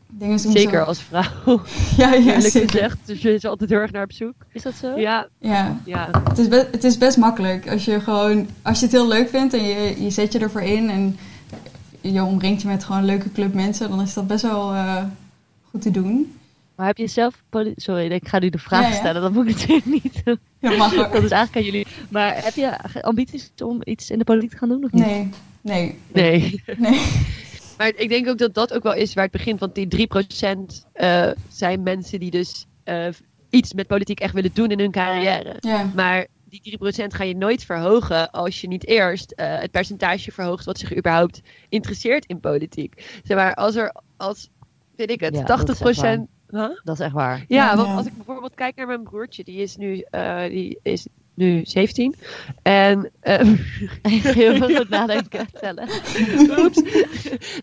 [0.07, 0.39] dingen.
[0.39, 1.61] Soms Zeker zo- als vrouw.
[1.97, 2.69] Ja, ja, zeker.
[2.69, 2.97] gezegd.
[3.05, 4.33] Dus je is altijd heel erg naar op zoek.
[4.51, 4.97] Is dat zo?
[4.99, 6.09] Ja, Ja, ja.
[6.29, 7.69] het is, best, het is best makkelijk.
[7.69, 10.61] Als je gewoon, als je het heel leuk vindt en je, je zet je ervoor
[10.61, 11.17] in en
[12.01, 15.03] je omringt je met gewoon een leuke club mensen, dan is dat best wel eh,
[15.69, 16.33] goed te doen.
[16.75, 17.43] Maar heb je zelf...
[17.75, 18.93] Sorry, ik ga nu de vraag Ja, ja.
[18.95, 19.21] stellen.
[19.21, 20.39] Dat moet ik natuurlijk niet doen.
[20.59, 21.09] Dat mag hoor.
[21.11, 21.87] Dat is eigenlijk aan jullie.
[22.09, 25.05] Maar heb je ambities om iets in de politiek te gaan doen of niet?
[25.05, 25.29] Nee,
[25.61, 26.63] nee, Nee.
[26.77, 27.01] nee.
[27.83, 29.59] Maar ik denk ook dat dat ook wel is waar het begint.
[29.59, 33.07] Want die 3% eh zijn mensen die dus eh,
[33.49, 35.55] iets met politiek echt willen doen in hun carrière.
[35.59, 40.31] Ja, Maar die 3% ga je nooit verhogen als je niet eerst eh, het percentage
[40.31, 43.19] verhoogt wat zich überhaupt interesseert in politiek.
[43.23, 44.49] Zeg maar, als er als,
[44.95, 46.01] weet ik het, Ja, dat is 80%.
[46.47, 46.69] Huh?
[46.83, 47.37] Dat is echt waar.
[47.37, 47.75] Ja, Ja.
[47.75, 47.95] want Ja.
[47.95, 52.15] als ik bijvoorbeeld kijk naar mijn broertje, die is nu, eh, die is nu 17.
[52.61, 53.47] En eh,
[54.03, 55.89] Heel veel goed nadenken, tellen.
[56.59, 56.81] Oeps.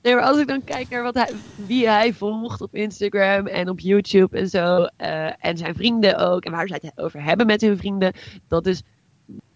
[0.02, 1.30] Nee, maar als ik dan kijk naar wat hij,
[1.66, 4.84] wie hij volgt op Instagram en op YouTube en zo.
[4.96, 6.44] eh, en zijn vrienden ook.
[6.44, 8.12] En waar ze het over hebben met hun vrienden.
[8.48, 8.82] Dat is.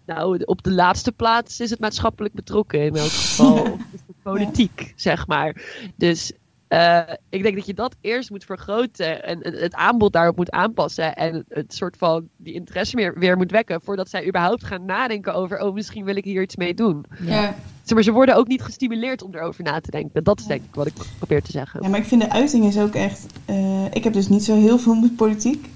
[0.05, 3.63] Nou, op de laatste plaats is het maatschappelijk betrokken in elk geval.
[3.91, 5.55] Het politiek, zeg maar.
[5.95, 6.31] Dus
[6.67, 6.99] eh,
[7.29, 9.23] ik denk dat je dat eerst moet vergroten.
[9.23, 11.15] En het aanbod daarop moet aanpassen.
[11.15, 13.81] En het soort van die interesse meer, weer moet wekken.
[13.83, 15.59] Voordat zij überhaupt gaan nadenken over.
[15.61, 17.05] Oh, misschien wil ik hier iets mee doen.
[17.21, 17.55] ja.
[17.83, 20.23] Zeg maar, ze worden ook niet gestimuleerd om erover na te denken.
[20.23, 21.83] Dat is denk ik wat ik probeer te zeggen.
[21.83, 23.25] Ja, maar ik vind de uiting is ook echt.
[23.45, 25.69] eh, ik heb dus niet zo heel veel met politiek.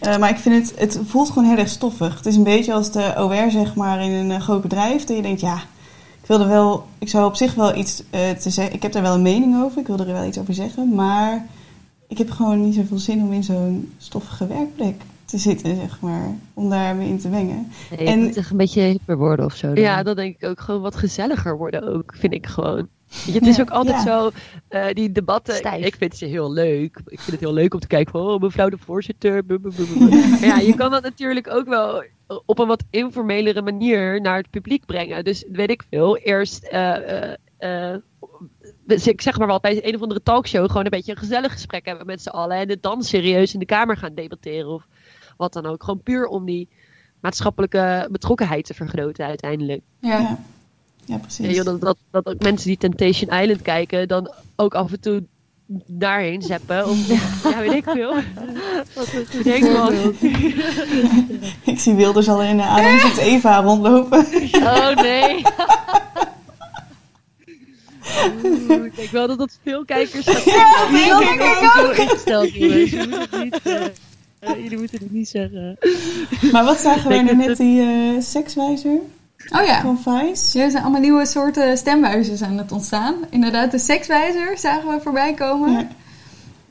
[0.00, 2.16] Eh, maar ik vind het, het voelt gewoon heel erg stoffig.
[2.16, 5.04] Het is een beetje als de OR, zeg maar, in een groot bedrijf.
[5.04, 5.60] Dat je denkt, ja,
[6.26, 6.86] ik wilde wel.
[6.98, 8.74] Ik zou op zich wel iets eh, te zeggen.
[8.74, 9.80] Ik heb daar wel een mening over.
[9.80, 10.94] Ik wil er wel iets over zeggen.
[10.94, 11.46] Maar
[12.08, 16.34] ik heb gewoon niet zoveel zin om in zo'n stoffige werkplek te zitten, zeg maar.
[16.54, 17.68] Om daar mee in te mengen.
[17.96, 19.66] Nee, En- moet echt een beetje hipper worden of zo.
[19.66, 19.82] dan.
[19.82, 20.60] Ja, dat denk ik ook.
[20.60, 22.88] Gewoon wat gezelliger worden ook, vind ik gewoon.
[23.24, 24.02] Je, het is ook altijd ja.
[24.02, 24.30] zo,
[24.68, 25.84] eh, die debatten, Stijf.
[25.84, 27.00] ik vind ze heel leuk.
[27.06, 29.42] Ik vind het heel leuk om te kijken van, oh, mevrouw de voorzitter.
[29.46, 29.60] Maar
[30.40, 32.04] ja, je kan dat natuurlijk ook wel
[32.46, 35.24] op een wat informelere manier naar het publiek brengen.
[35.24, 37.36] Dus weet ik veel, eerst, eh, eh,
[37.92, 38.00] eh,
[38.84, 41.52] dus ik zeg maar wat, bij een of andere talkshow gewoon een beetje een gezellig
[41.52, 42.56] gesprek hebben met z'n allen.
[42.56, 44.86] En het dan serieus in de Kamer gaan debatteren of
[45.36, 45.82] wat dan ook.
[45.84, 46.68] Gewoon puur om die
[47.20, 49.82] maatschappelijke betrokkenheid te vergroten uiteindelijk.
[50.00, 50.38] Ja.
[51.06, 51.56] Ja, precies.
[51.56, 55.22] joh, dat, dat, dat ook mensen die Temptation Island kijken, dan ook af en toe
[55.86, 56.88] daarheen zeppen.
[56.88, 56.98] Om,
[57.50, 58.14] ja, weet ik veel.
[58.94, 59.92] Wat ik denk wel.
[61.72, 64.26] Ik zie Wilders al in de Adams met Eva rondlopen.
[64.52, 65.42] Oh nee.
[68.44, 70.88] Oeh, ik denk wel dat dat veel kijkers gaat Ja,
[71.96, 75.78] ingesteld, moet het niet, eh, Jullie moeten het niet zeggen.
[76.52, 79.00] Maar wat zagen wij net, die eh, sekswijzer
[79.52, 79.80] Oh ja.
[79.80, 80.58] van Vice?
[80.58, 83.14] Ja, er zijn allemaal nieuwe soorten stemwijzers aan het ontstaan.
[83.30, 85.72] Inderdaad, de sekswijzer zagen we voorbij komen.
[85.72, 85.88] Ja.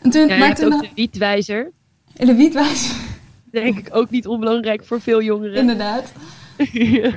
[0.02, 1.72] En toen, Ja, maar toen ook de wietwijzer.
[2.16, 2.96] en de wietwijzer,
[3.52, 5.56] Denk ik ook niet onbelangrijk voor veel jongeren.
[5.56, 6.12] inderdaad.
[6.74, 7.14] dus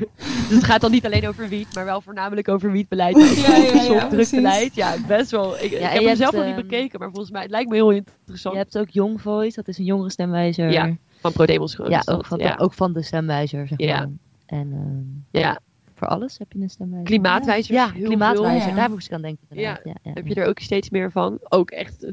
[0.49, 3.17] het gaat dan niet alleen over wiet, maar wel voornamelijk over wietbeleid.
[3.17, 4.75] Maar Ja, ja, ja, drugbeleid.
[4.75, 5.63] Ja, best wel.
[5.63, 7.91] Ik, heb hebt, zelf nog niet ehm, bekeken, maar volgens mij het lijkt me heel
[7.91, 8.55] interessant.
[8.55, 10.71] Je hebt ook Young Voice, dat is een jongere stemwijzer.
[10.71, 11.79] Ja, Van ProDemos.
[11.89, 12.57] Ja, ook van, ja.
[12.61, 14.09] ook van de stemwijzer, zeg Ja.
[14.49, 15.61] En ehm, ja.
[15.95, 17.07] voor alles heb je een stemwijzer.
[17.07, 17.69] Klimaatwijzers.
[17.77, 18.61] Ja, heel klimaatwijzer.
[18.61, 18.71] veel.
[18.71, 18.77] Ja.
[18.77, 19.47] Daar moest ik aan denken.
[19.51, 19.81] Ja.
[19.85, 21.39] Ja, Heb je er ook steeds meer van?
[21.43, 22.13] Ook echt.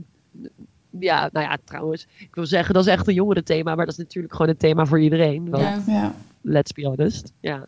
[0.99, 2.07] Ja, nou ja, trouwens.
[2.17, 4.57] Ik wil zeggen, dat is echt een jongere thema, maar dat is natuurlijk gewoon een
[4.57, 5.49] thema voor iedereen.
[5.49, 5.93] Want, Ja.
[5.93, 6.15] Ja.
[6.41, 7.33] let's be honest.
[7.39, 7.65] Ja.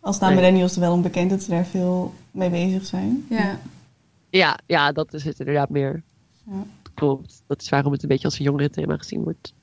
[0.00, 0.38] Als staan Nee.
[0.38, 3.26] millennials er wel onbekend dat ze daar veel mee bezig zijn.
[3.30, 3.58] Ja.
[4.30, 6.02] Ja, ja, dat is het inderdaad meer.
[6.46, 6.64] Ja.
[6.94, 7.42] Klopt.
[7.46, 9.54] Dat is waarom het een beetje als een jongere thema gezien wordt.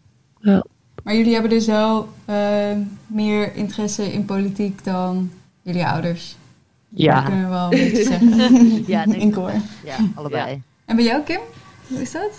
[1.08, 2.72] Maar jullie hebben dus wel eh,
[3.08, 6.36] meer interesse in politiek dan jullie ouders.
[6.90, 7.22] Dat Ja.
[7.22, 8.84] kunnen we wel een beetje zeggen.
[8.88, 9.34] Ja, denk In ik.
[9.34, 9.52] koor.
[9.84, 10.62] ja, allebei.
[10.86, 11.40] En bij jou, Kim?
[11.88, 12.32] Hoe is dat?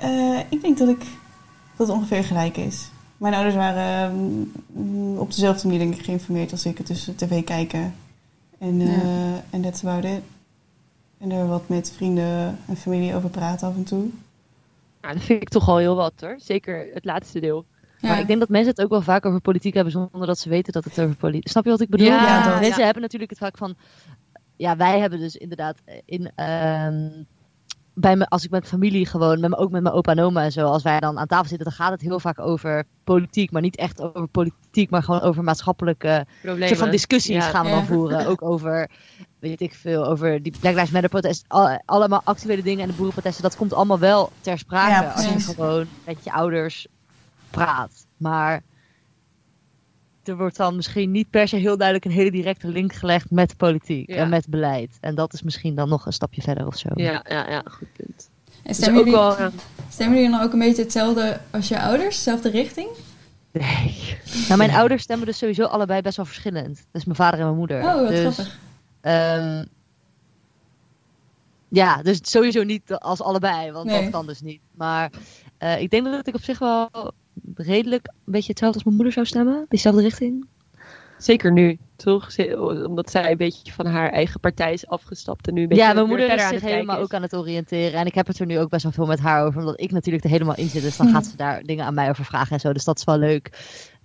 [0.00, 0.98] Eh, ik denk dat, ik,
[1.76, 2.88] dat het ongeveer gelijk is.
[3.16, 4.12] Mijn ouders waren
[4.72, 6.78] mm, op dezelfde manier denk ik geïnformeerd als ik.
[6.84, 7.94] Tussen tv kijken
[8.58, 9.42] en, eh Ja.
[9.50, 10.20] en that's about it.
[11.18, 14.04] En er wat met vrienden en familie over praten af en toe.
[15.02, 16.36] Nou, dat vind ik toch al heel wat hoor.
[16.38, 17.64] Zeker het laatste deel.
[18.00, 18.08] Ja.
[18.08, 20.48] Maar ik denk dat mensen het ook wel vaak over politiek hebben zonder dat ze
[20.48, 22.06] weten dat het over politiek Snap je wat ik bedoel?
[22.06, 22.60] Ja, dat.
[22.60, 23.74] mensen hebben natuurlijk het vaak van.
[24.56, 26.30] Ja, wij hebben dus inderdaad in.
[26.34, 27.08] ehm,
[27.94, 30.42] bij me, als ik met familie gewoon, met, me- ook met mijn opa en oma
[30.42, 33.50] en zo, als wij dan aan tafel zitten, dan gaat het heel vaak over politiek.
[33.50, 36.68] Maar niet echt over politiek, maar gewoon over maatschappelijke Problemen.
[36.68, 37.50] soort van discussies Ja.
[37.50, 37.74] gaan we Ja.
[37.76, 38.26] dan voeren.
[38.26, 38.90] Ook over,
[39.38, 41.44] weet ik veel, over die Black Lives Matter protest.
[41.48, 43.42] Al- allemaal actuele dingen en de boerenprotesten.
[43.42, 46.86] Dat komt allemaal wel ter sprake Ja, als je gewoon met je ouders
[47.50, 48.06] praat.
[48.16, 48.62] Maar
[50.24, 53.56] er wordt dan misschien niet per se heel duidelijk een hele directe link gelegd met
[53.56, 54.16] politiek Ja.
[54.16, 54.96] en met beleid.
[55.00, 56.88] En dat is misschien dan nog een stapje verder of zo.
[56.94, 58.30] Ja, ja, ja, goed punt.
[58.46, 59.50] En Dus stemmen ook jullie, wel...
[59.88, 62.16] stemmen jullie dan ook een beetje hetzelfde als je ouders?
[62.16, 62.88] Dezelfde richting?
[63.52, 64.16] Nee.
[64.46, 66.86] Nou, mijn ouders stemmen dus sowieso allebei best wel verschillend.
[66.92, 67.82] Dus mijn vader en mijn moeder.
[67.82, 68.58] Oh, wat dus, grappig.
[69.00, 69.64] Ehm,
[71.68, 74.02] ja, dus sowieso niet als allebei, want Nee.
[74.02, 74.60] dat kan dus niet.
[74.74, 75.10] Maar
[75.58, 76.90] eh, ik denk dat ik op zich wel
[77.54, 79.66] redelijk een beetje hetzelfde als mijn moeder zou stemmen.
[79.68, 80.46] Diezelfde richting.
[81.18, 82.28] Zeker nu, toch?
[82.86, 85.92] Omdat zij een beetje van haar eigen partij is afgestapt en nu een beetje Ja,
[85.92, 87.02] mijn moeder is zich helemaal is.
[87.02, 88.00] ook aan het oriënteren.
[88.00, 89.90] En ik heb het er nu ook best wel veel met haar over, omdat ik
[89.90, 90.82] natuurlijk er helemaal in zit.
[90.82, 91.14] Dus dan Mhm.
[91.14, 92.72] gaat ze daar dingen aan mij over vragen en zo.
[92.72, 93.50] Dus dat is wel leuk.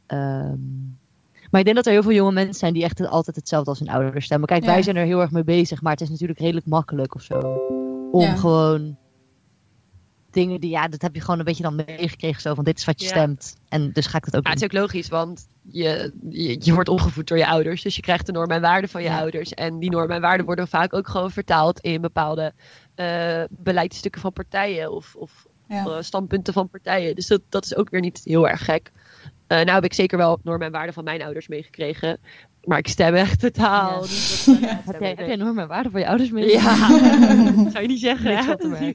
[0.05, 0.57] Ehm,
[1.51, 3.79] maar ik denk dat er heel veel jonge mensen zijn die echt altijd hetzelfde als
[3.79, 4.47] hun ouders stemmen.
[4.47, 4.71] Kijk, Ja.
[4.71, 7.39] wij zijn er heel erg mee bezig, maar het is natuurlijk redelijk makkelijk of zo.
[8.11, 8.35] Om Ja.
[8.35, 8.97] gewoon
[10.33, 12.41] dingen die, ja, dat heb je gewoon een beetje dan meegekregen.
[12.41, 13.11] Zo van, dit is wat je Ja.
[13.11, 13.55] stemt.
[13.69, 14.69] En dus ga ik dat ook Ja, het doen.
[14.69, 17.81] is ook logisch, want je, je, je wordt opgevoed door je ouders.
[17.81, 19.19] Dus je krijgt de normen en waarden van je Ja.
[19.19, 19.53] ouders.
[19.53, 22.53] En die normen en waarden worden vaak ook gewoon vertaald in bepaalde
[22.95, 25.85] eh beleidsstukken van partijen of, of Ja.
[25.85, 27.15] eh, standpunten van partijen.
[27.15, 28.91] Dus dat, dat is ook weer niet heel erg gek.
[29.47, 32.17] Eh, nou heb ik zeker wel normen en waarden van mijn ouders meegekregen.
[32.63, 33.99] Maar ik stem echt totaal Ja.
[34.01, 34.45] niet.
[34.61, 34.81] Ja.
[34.85, 36.51] Heb jij, heb jij normen en waarden voor je ouders mee?
[36.51, 36.75] Ja,
[37.71, 38.43] zou je niet zeggen.
[38.43, 38.57] Van.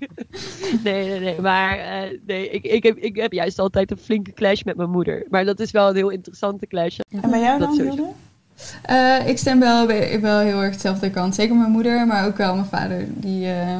[0.84, 1.40] Nee, nee, nee.
[1.40, 4.90] Maar eh, nee, ik, ik, heb, ik heb juist altijd een flinke clash met mijn
[4.90, 5.24] moeder.
[5.30, 6.98] Maar dat is wel een heel interessante clash.
[7.22, 7.86] En bij jou Dat dan.
[7.86, 8.06] Hilde?
[8.82, 9.86] Eh, ik stem wel,
[10.20, 11.34] wel heel erg dezelfde kant.
[11.34, 13.04] Zeker mijn moeder, maar ook wel mijn vader.
[13.08, 13.76] Die eh,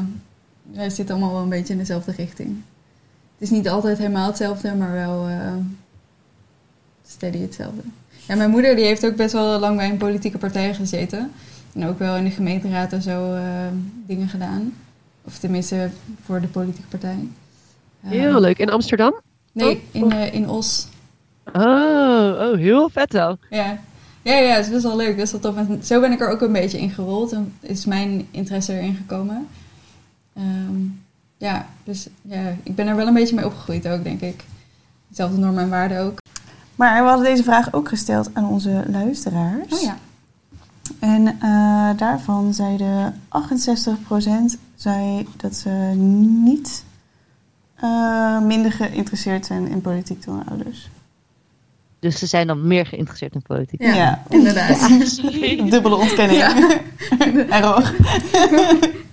[0.73, 2.49] wij zitten allemaal wel een beetje in dezelfde richting.
[3.39, 5.53] Het is niet altijd helemaal hetzelfde, maar wel eh,
[7.09, 7.83] steady hetzelfde.
[8.27, 11.33] Ja, mijn moeder die heeft ook best wel lang bij een politieke partij gezeten.
[11.75, 13.43] En ook wel in de gemeenteraad en zo eh,
[14.07, 14.75] dingen gedaan.
[15.25, 15.91] Of tenminste
[16.25, 17.29] voor de politieke partij.
[18.01, 18.59] Eh, Heel leuk.
[18.59, 19.21] In Amsterdam?
[19.53, 20.87] Nee, in, eh, in Os.
[21.53, 23.39] Oh, oh heel vet wel.
[23.51, 23.79] Ja.
[24.23, 25.17] Ja, ja, het is best wel leuk.
[25.17, 25.57] Best wel tof.
[25.57, 27.33] En zo ben ik er ook een beetje in gerold.
[27.33, 29.49] En is mijn interesse erin gekomen.
[30.35, 30.81] Ehm,
[31.37, 34.45] ja, dus ja, ik ben er wel een beetje mee opgegroeid ook, denk ik.
[35.09, 36.19] Dezelfde normen en waarden ook.
[36.79, 39.73] Maar we hadden deze vraag ook gesteld aan onze luisteraars.
[39.73, 39.97] Oh ja.
[40.99, 43.21] En eh, daarvan zeiden
[44.55, 45.69] 68% zei dat ze
[46.45, 46.85] niet
[47.75, 50.89] eh, minder geïnteresseerd zijn in politiek dan hun ouders.
[51.99, 53.83] Dus ze zijn dan meer geïnteresseerd in politiek.
[53.83, 54.89] Ja, inderdaad.
[55.71, 56.39] Dubbele ontkenning.
[56.39, 56.81] Ja.
[57.57, 57.93] Error.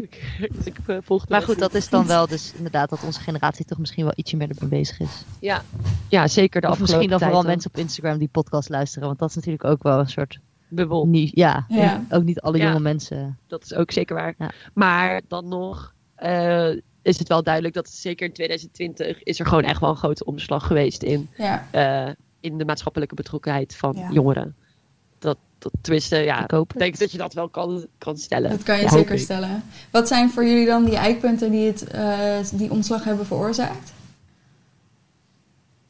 [0.00, 3.64] Ik, ik eh, volg Maar goed, dat is dan wel dus inderdaad dat onze generatie
[3.64, 5.24] toch misschien wel ietsje meer ermee bezig is.
[5.40, 5.62] Ja,
[6.08, 9.06] ja zeker de of afgelopen misschien dan tijd vooral mensen op Instagram die podcast luisteren.
[9.06, 11.08] Want dat is natuurlijk ook wel een soort Bubbel.
[11.12, 12.04] Ja, Ja.
[12.10, 12.66] ook niet alle Ja.
[12.66, 13.38] jonge mensen.
[13.46, 14.34] Dat is ook zeker waar.
[14.38, 14.50] Ja.
[14.74, 16.68] Maar dan nog, eh,
[17.02, 20.24] is het wel duidelijk dat zeker in 2020 is er gewoon echt wel een grote
[20.24, 24.10] omslag geweest in, Ja, eh, in de maatschappelijke betrokkenheid van Ja.
[24.10, 24.56] jongeren.
[25.62, 28.50] Dat, tenminste, ja, Ik hoop denk dat je dat wel kan, kan stellen.
[28.50, 29.62] dat kan je Ja, zeker stellen.
[29.90, 33.92] Wat zijn voor jullie dan die eikpunten die het, eh, die omslag hebben veroorzaakt?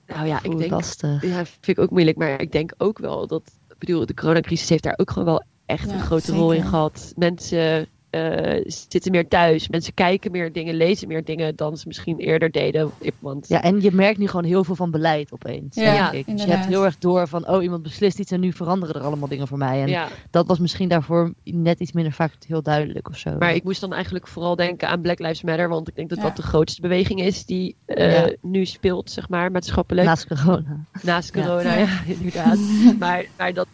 [0.06, 1.22] Nou ja, ik denk, lastig.
[1.22, 4.68] ja, vind ik ook moeilijk, maar ik denk ook wel dat, ik bedoel, de coronacrisis
[4.68, 7.12] heeft daar ook gewoon wel echt Ja, een grote rol in gehad.
[7.16, 12.18] Mensen eh, zitten meer thuis, mensen kijken meer dingen, lezen meer dingen dan ze misschien
[12.18, 12.90] eerder deden.
[13.18, 15.74] Want Ja, en je merkt nu gewoon heel veel van beleid opeens.
[15.76, 16.36] Ja, denk ik.
[16.36, 19.02] Dus je hebt heel erg door van, oh, iemand beslist iets en nu veranderen er
[19.02, 19.80] allemaal dingen voor mij.
[19.82, 23.36] En ja, dat was misschien daarvoor net iets minder vaak heel duidelijk of zo.
[23.38, 26.18] maar ik moest dan eigenlijk vooral denken aan Black Lives Matter, want ik denk dat
[26.18, 26.24] Ja.
[26.24, 28.32] dat de grootste beweging is die eh, Ja.
[28.40, 30.06] nu speelt, zeg maar, maatschappelijk.
[30.06, 30.84] Naast corona.
[31.02, 31.42] Naast Ja.
[31.42, 32.58] corona, ja, inderdaad.
[32.98, 33.66] maar, maar, dat,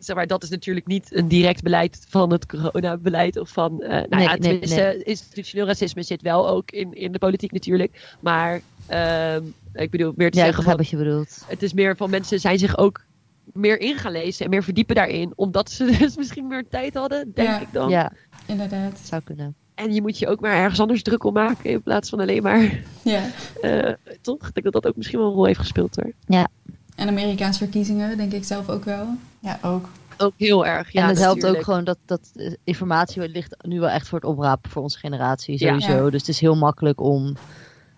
[0.00, 3.36] zeg maar dat is natuurlijk niet een direct beleid van het coronabeleid.
[3.38, 7.18] Of van, eh nou Nee, ja, nee, institutioneel racisme zit wel ook in, in de
[7.18, 8.16] politiek natuurlijk.
[8.20, 11.44] Maar ehm, ik bedoel, meer te Ja, ik zeggen begrijp van, wat je bedoelt.
[11.48, 13.04] het is meer van mensen zijn zich ook
[13.52, 15.32] meer in gaan lezen en meer verdiepen daarin.
[15.36, 17.60] Omdat ze dus misschien meer tijd hadden, denk Ja.
[17.60, 17.88] ik dan.
[17.90, 18.12] Ja,
[18.46, 18.90] Inderdaad.
[18.90, 19.54] dat zou kunnen.
[19.74, 22.42] En je moet je ook maar ergens anders druk om maken in plaats van alleen
[22.42, 23.22] maar, Ja.
[23.60, 24.46] eh, toch?
[24.46, 26.12] Ik denk dat dat ook misschien wel een rol heeft gespeeld hoor.
[26.96, 29.06] En Amerikaanse verkiezingen, denk ik zelf ook wel.
[29.40, 29.88] Ja, ook.
[30.18, 32.30] Ook heel erg, ja en het helpt ook gewoon dat, dat
[32.64, 35.66] informatie ligt nu wel echt voor het oprapen voor onze generatie Ja.
[35.68, 36.04] sowieso.
[36.04, 36.10] Ja.
[36.10, 37.36] Dus het is heel makkelijk om,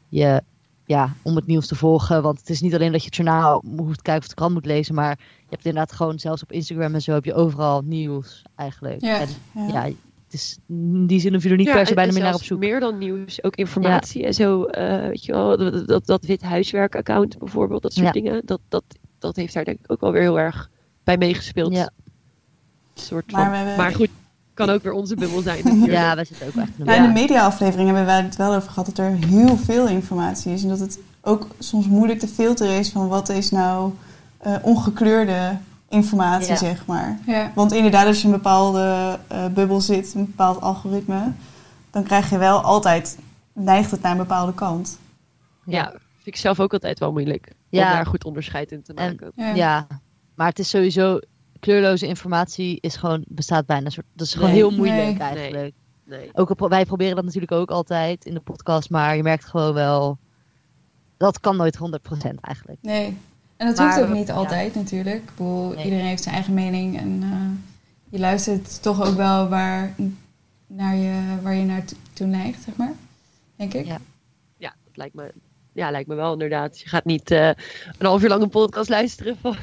[0.09, 0.42] je,
[0.85, 2.22] ja, om het nieuws te volgen.
[2.22, 4.66] Want het is niet alleen dat je het journaal hoeft kijken of de krant moet
[4.66, 4.94] lezen.
[4.94, 9.00] Maar je hebt inderdaad gewoon, zelfs op Instagram en zo, heb je overal nieuws eigenlijk.
[9.00, 9.20] Ja.
[9.20, 9.66] En Ja.
[9.66, 9.83] ja,
[10.24, 12.42] het is, in die zin hoef je er niet per se bijna meer naar op
[12.42, 12.59] zoek.
[12.59, 14.64] Meer dan nieuws, ook informatie en zo.
[14.64, 18.12] eh, weet je wel, dat, dat, dat wit huiswerk-account bijvoorbeeld, dat soort Ja.
[18.12, 18.42] dingen.
[18.44, 18.85] Dat, dat,
[19.18, 20.70] dat heeft daar denk ik ook wel weer heel erg
[21.05, 21.73] bij meegespeeld.
[21.75, 21.91] Ja.
[22.95, 23.51] Soort Maar van.
[23.51, 24.09] we hebben- maar goed,
[24.55, 25.93] kan ook weer onze bubbel zijn natuurlijk.
[25.93, 28.55] Ja, wij zitten ook echt in een Ja, in de mediaaflevering hebben wij het wel
[28.55, 30.62] over gehad dat er heel veel informatie is.
[30.62, 33.93] En dat het ook soms moeilijk te filteren is van wat is nou
[34.38, 36.57] eh, ongekleurde informatie, Ja.
[36.57, 37.19] zeg maar.
[37.27, 37.53] Ja.
[37.55, 41.33] Want inderdaad, als je in een bepaalde eh, bubbel zit, een bepaald algoritme,
[41.91, 43.19] dan krijg je wel altijd,
[43.53, 44.99] neigt het naar een bepaalde kant.
[45.65, 47.53] Ja, vind ik zelf ook altijd wel moeilijk.
[47.69, 47.87] Ja.
[47.87, 49.33] Om daar goed onderscheid in te En- maken.
[49.37, 49.55] Ja.
[49.55, 49.87] Ja,
[50.35, 51.18] maar het is sowieso
[51.61, 53.90] kleurloze informatie is gewoon bestaat bijna.
[53.90, 54.57] soort- Dat is gewoon Nee.
[54.59, 55.18] heel moeilijk Nee.
[55.18, 55.75] eigenlijk.
[56.05, 56.31] Nee.
[56.33, 59.75] Ook op, wij proberen dat natuurlijk ook altijd in de podcast, maar je merkt gewoon
[59.75, 60.18] wel
[61.16, 62.79] dat kan nooit 100% eigenlijk.
[62.83, 63.16] Nee.
[63.57, 64.35] En dat Maar hoeft ook niet ja.
[64.35, 65.16] altijd natuurlijk.
[65.23, 65.85] Ik bedoel, Nee.
[65.85, 66.99] iedereen heeft zijn eigen mening.
[66.99, 67.38] En eh,
[68.11, 69.95] je luistert toch ook wel waar,
[70.66, 72.92] naar je, waar je naartoe neigt, zeg maar.
[73.57, 73.87] Denk ik.
[73.87, 73.99] Ja.
[74.57, 75.33] Ja, dat lijkt me,
[75.72, 76.80] ja, lijkt me wel inderdaad.
[76.80, 77.46] Je gaat niet eh,
[77.98, 79.56] een half uur lang een podcast luisteren van,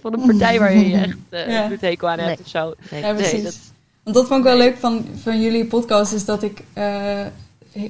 [0.00, 1.64] van een partij waar je echt eh Ja.
[1.70, 2.38] een hekel aan hebt Nee.
[2.44, 2.74] of zo.
[2.90, 3.00] Nee.
[3.02, 3.32] Ja, precies.
[3.32, 3.58] Nee, dat,
[4.02, 7.20] Want dat vond ik wel leuk van, van jullie podcast, is dat ik eh,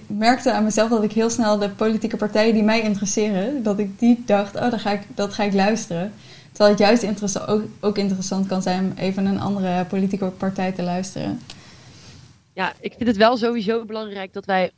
[0.06, 3.98] merkte aan mezelf dat ik heel snel de politieke partijen die mij interesseren, dat ik
[3.98, 6.12] die dacht, oh, dan ga ik, dat ga ik luisteren.
[6.52, 10.72] Terwijl het juist interessa- ook, ook interessant kan zijn om even een andere politieke partij
[10.72, 11.40] te luisteren.
[12.52, 14.70] ja, ik vind het wel sowieso belangrijk dat wij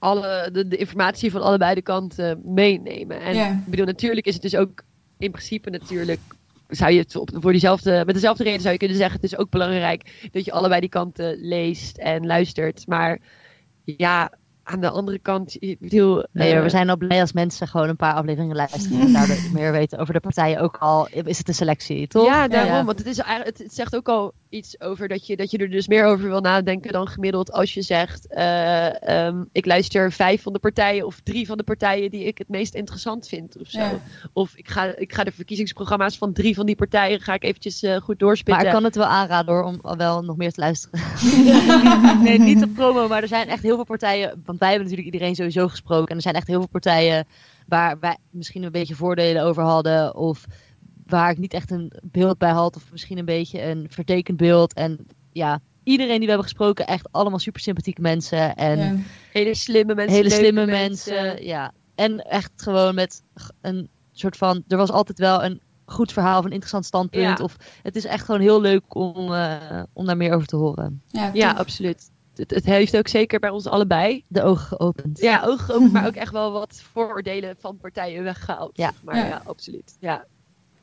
[0.00, 3.20] alle, de, de informatie van allebei de kanten meenemen.
[3.20, 4.82] En ik bedoel, natuurlijk is het dus ook
[5.18, 6.20] in principe natuurlijk.
[6.68, 9.38] Zou je het op, voor diezelfde, met dezelfde reden zou je kunnen zeggen: het is
[9.38, 12.86] ook belangrijk dat je allebei die kanten leest en luistert.
[12.86, 13.18] Maar
[13.84, 14.32] ja,
[14.62, 16.24] aan de andere kant, ik bedoel.
[16.32, 19.36] Nee, eh, we zijn al blij als mensen gewoon een paar afleveringen luisteren en daardoor
[19.52, 20.60] meer weten over de partijen.
[20.60, 22.26] Ook al is het een selectie, toch?
[22.26, 22.72] Ja, daarom.
[22.72, 22.84] Ja.
[22.84, 25.58] Want het, is eigenlijk, het, het zegt ook al iets over dat je, dat je
[25.58, 30.12] er dus meer over wil nadenken dan gemiddeld als je zegt: eh, ehm, ik luister
[30.12, 33.58] vijf van de partijen of drie van de partijen die ik het meest interessant vind
[33.58, 33.78] of zo.
[33.78, 34.00] Ja.
[34.32, 37.82] Of ik ga, ik ga de verkiezingsprogramma's van drie van die partijen ga ik eventjes
[37.82, 38.54] eh, goed doorspitten.
[38.54, 41.00] Maar ik kan het wel aanraden hoor, om wel nog meer te luisteren.
[42.24, 44.42] nee, niet op promo, maar er zijn echt heel veel partijen.
[44.50, 46.08] Want wij hebben natuurlijk iedereen sowieso gesproken.
[46.08, 47.26] En er zijn echt heel veel partijen
[47.66, 50.14] waar wij misschien een beetje voordelen over hadden.
[50.14, 50.44] Of
[51.06, 52.76] waar ik niet echt een beeld bij had.
[52.76, 54.74] Of misschien een beetje een vertekend beeld.
[54.74, 58.56] En ja, iedereen die we hebben gesproken, echt allemaal super sympathieke mensen.
[58.56, 58.96] En Ja.
[59.32, 60.16] hele slimme mensen.
[60.16, 61.44] hele slimme mensen.
[61.44, 61.72] Ja.
[61.94, 63.22] En echt gewoon met
[63.60, 64.64] een soort van.
[64.68, 67.38] Er was altijd wel een goed verhaal of een interessant standpunt.
[67.38, 67.44] Ja.
[67.44, 71.02] Of het is echt gewoon heel leuk om, eh, om daar meer over te horen.
[71.32, 72.10] Ja, absoluut.
[72.36, 74.24] Het, het heeft ook zeker bij ons allebei.
[74.26, 75.20] De ogen geopend.
[75.20, 78.70] Ja, ogen geopend, maar ook echt wel wat vooroordelen van partijen weggehaald.
[78.76, 78.90] Ja.
[78.90, 79.42] zeg Maar ja, Ja.
[79.44, 79.96] absoluut.
[79.98, 80.24] Ja.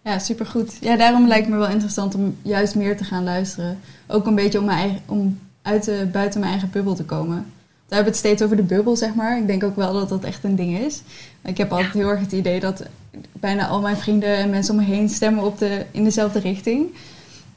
[0.04, 0.78] Ja, supergoed.
[0.82, 3.80] Ja, daarom lijkt me wel interessant om juist meer te gaan luisteren.
[4.08, 7.36] Ook een beetje om, mijn eigen, om uit de, buiten mijn eigen bubbel te komen.
[7.36, 9.38] Daar hebben we het steeds over de bubbel, zeg maar.
[9.38, 11.02] Ik denk ook wel dat dat echt een ding is.
[11.44, 12.84] Ik heb altijd heel erg het idee dat
[13.32, 16.96] bijna al mijn vrienden en mensen om me heen stemmen op de, in dezelfde richting.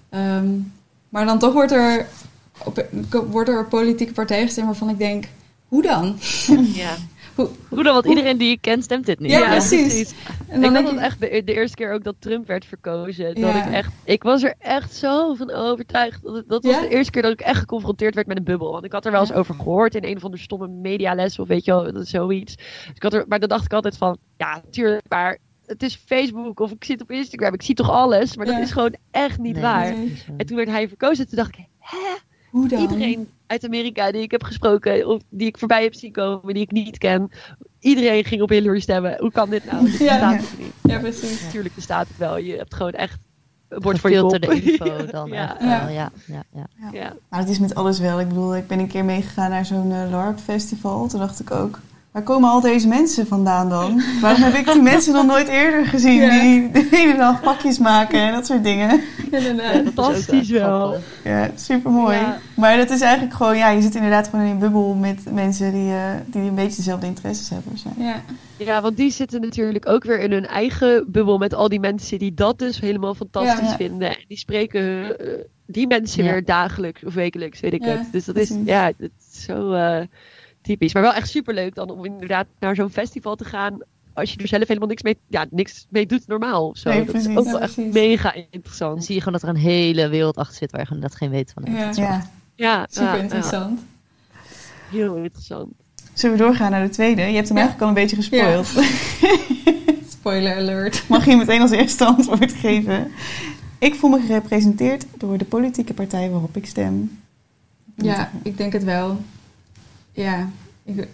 [0.09, 0.49] Ehm,
[1.09, 2.07] maar dan toch wordt er,
[2.65, 2.87] op,
[3.31, 5.25] wordt er politieke partijen gestemd waarvan ik denk...
[5.69, 6.17] hoe dan?
[6.75, 6.95] Ja.
[7.35, 7.93] Hoe, Hoe dan?
[7.95, 9.31] Want iedereen die je kent stemt dit niet.
[9.31, 10.13] Ja, precies.
[10.49, 12.65] En ik dan had het je, echt de, de eerste keer ook dat Trump werd
[12.65, 13.25] verkozen.
[13.25, 13.65] Dat Ja.
[13.67, 16.23] ik echt, ik was er echt zo van overtuigd.
[16.23, 16.81] Dat, dat was Ja?
[16.81, 18.73] de eerste keer dat ik echt geconfronteerd werd met een bubbel.
[18.73, 19.35] Want ik had er wel eens Ja.
[19.35, 22.57] over gehoord in een of andere stomme mediales of weet je wel, zoiets.
[22.57, 26.01] Dus ik had er, maar dan dacht ik altijd van, ja, natuurlijk, maar het is
[26.07, 27.55] Facebook of ik zit op Instagram.
[27.55, 28.61] Ik zie toch alles, maar dat Ja.
[28.63, 29.95] is gewoon echt niet Nee, waar.
[30.37, 31.65] En toen werd hij verkozen, toen dacht ik,
[32.51, 32.81] hoe dan?
[32.81, 36.63] iedereen uit Amerika die ik heb gesproken, of die ik voorbij heb zien komen, die
[36.63, 37.31] ik niet ken.
[37.81, 39.17] Iedereen ging op Hillary stemmen.
[39.19, 39.91] Hoe kan dit nou?
[39.91, 39.97] Ja.
[39.97, 40.73] bestaat toch niet?
[40.83, 41.43] Ja, precies.
[41.43, 42.37] Natuurlijk bestaat het wel.
[42.37, 43.19] Je hebt gewoon echt
[43.69, 43.85] kop.
[43.95, 45.51] Gefilterde info dan Ja.
[45.51, 45.71] echt wel.
[45.71, 45.89] Ja.
[45.91, 46.91] Ja, ja, ja.
[46.93, 47.17] Ja.
[47.29, 48.21] Maar het is met alles wel.
[48.21, 51.09] Ik bedoel, ik ben een keer meegegaan naar zo'n eh, LARP-festival.
[51.09, 51.79] Toen dacht ik ook,
[52.13, 54.03] waar komen al deze mensen vandaan dan?
[54.21, 56.15] Waarom heb ik die mensen nog nooit eerder gezien?
[56.21, 56.41] Ja.
[56.41, 59.01] Die de hele dag pakjes maken en dat soort dingen.
[59.85, 60.97] Fantastisch wel.
[61.25, 62.17] Ja, super mooi.
[62.17, 62.39] Ja.
[62.57, 65.73] Maar dat is eigenlijk gewoon, ja, je zit inderdaad gewoon in een bubbel met mensen
[65.73, 67.79] die, eh, die een beetje dezelfde interesses hebben.
[67.79, 67.89] Zo.
[67.99, 68.23] Ja.
[68.57, 72.19] ja, want die zitten natuurlijk ook weer in hun eigen bubbel met al die mensen
[72.19, 73.77] die dat dus helemaal fantastisch Ja.
[73.77, 74.09] vinden.
[74.09, 75.27] En die spreken hun, eh,
[75.67, 76.31] die mensen Ja.
[76.33, 78.13] weer dagelijks of wekelijks, weet ik Ja, het.
[78.13, 80.01] Dus dat is, ja, het is zo eh,
[80.63, 80.93] typisch.
[80.95, 83.79] Maar wel echt superleuk dan om inderdaad naar zo'n festival te gaan.
[84.15, 86.91] Als je er zelf helemaal niks mee, ja, niks mee doet normaal of zo.
[86.91, 87.93] Nee, dat is ook Ja, wel echt precies.
[87.95, 89.05] mega Dan interessant.
[89.05, 91.31] zie je gewoon dat er een hele wereld achter zit waar je gewoon dat geen
[91.31, 91.97] weet van hebt.
[91.97, 92.05] Ja.
[92.05, 92.31] Ja.
[92.55, 93.81] Ja, Super ja, ja, interessant.
[94.91, 95.69] heel interessant.
[96.13, 97.23] Zullen we doorgaan naar de tweede?
[97.23, 97.63] Je hebt hem Ja.
[97.63, 98.67] eigenlijk al een beetje gespoild.
[100.19, 101.05] Spoiler alert.
[101.09, 103.11] Mag je meteen als eerste antwoord geven?
[103.79, 107.21] Ik voel me gerepresenteerd door de politieke partij waarop ik stem.
[107.97, 109.21] Ja, ik denk het wel.
[110.13, 110.51] Ja,
[110.85, 111.09] ik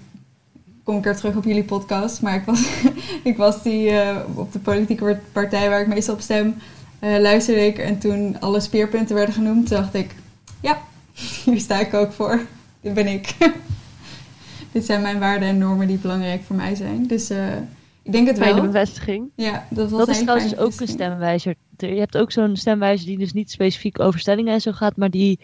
[0.85, 2.83] kom een keer terug op jullie podcast, maar ik was,
[3.31, 6.55] ik was die eh, op de politieke partij waar ik meestal op stem,
[6.99, 10.15] eh, luisterde ik en toen alle speerpunten werden genoemd, dacht ik,
[10.61, 10.83] ja,
[11.45, 12.41] hier sta ik ook voor.
[12.81, 13.35] Dit ben ik.
[14.73, 17.07] Dit zijn mijn waarden en normen die belangrijk voor mij zijn.
[17.07, 17.57] Dus eh,
[18.03, 18.65] ik denk het Fijne wel.
[18.65, 19.29] bevestiging.
[19.35, 21.55] Ja, dat was Dat is trouwens ook een stemwijzer.
[21.77, 25.11] Je hebt ook zo'n stemwijzer die dus niet specifiek over stellingen en zo gaat, maar
[25.11, 25.41] die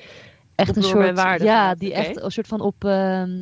[0.54, 1.42] echt een soort.
[1.42, 2.84] ja, die echt een soort van op.
[2.84, 3.38] ehm,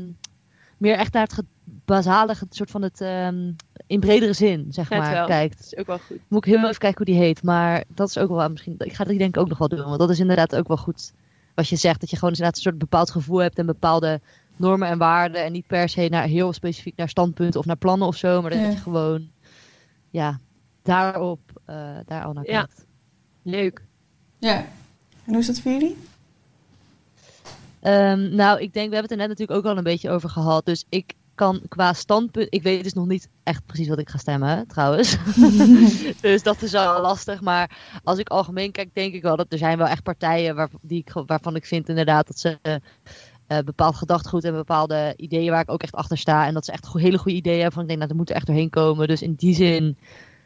[0.76, 1.44] meer echt naar het
[1.84, 3.00] basale, het soort van het.
[3.00, 3.52] ehm,
[3.86, 5.26] in bredere zin, zeg Net maar, wel.
[5.26, 5.56] kijkt.
[5.56, 6.18] Dat is ook wel goed.
[6.28, 7.42] Moet ik heel even kijken hoe die heet.
[7.42, 8.74] Maar dat is ook wel misschien.
[8.78, 9.84] Ik ga die denk ik ook nog wel doen.
[9.84, 11.12] Want dat is inderdaad ook wel goed.
[11.54, 12.00] Wat je zegt.
[12.00, 13.58] Dat je gewoon inderdaad een soort bepaald gevoel hebt.
[13.58, 14.20] En bepaalde
[14.56, 15.44] normen en waarden.
[15.44, 18.40] En niet per se naar heel specifiek naar standpunten of naar plannen of zo.
[18.42, 18.68] Maar dat Ja.
[18.68, 19.30] je gewoon.
[20.10, 20.38] Ja,
[20.82, 21.40] daarop.
[21.64, 22.58] eh, daar al naar Ja.
[22.58, 22.86] kijkt.
[23.42, 23.84] Leuk.
[24.38, 24.66] Ja, En
[25.24, 25.96] hoe is dat voor jullie?
[27.80, 30.28] Ehm, nou, ik denk, we hebben het er net natuurlijk ook al een beetje over
[30.28, 30.64] gehad.
[30.66, 32.46] Dus ik kan qua standpunt.
[32.50, 35.16] Ik weet dus nog niet echt precies wat ik ga stemmen, trouwens.
[36.20, 37.40] dus dat is wel lastig.
[37.40, 40.68] Maar als ik algemeen kijk, denk ik wel dat er zijn wel echt partijen waar,
[40.80, 42.58] die ik, waarvan ik vind inderdaad dat ze.
[42.62, 42.76] eh,
[43.64, 46.46] bepaald gedachtegoed en bepaalde ideeën waar ik ook echt achter sta.
[46.46, 47.72] En dat ze echt go- hele goede ideeën hebben.
[47.72, 49.08] Van ik denk, nou, dat moet er echt doorheen komen.
[49.08, 49.96] Dus in die zin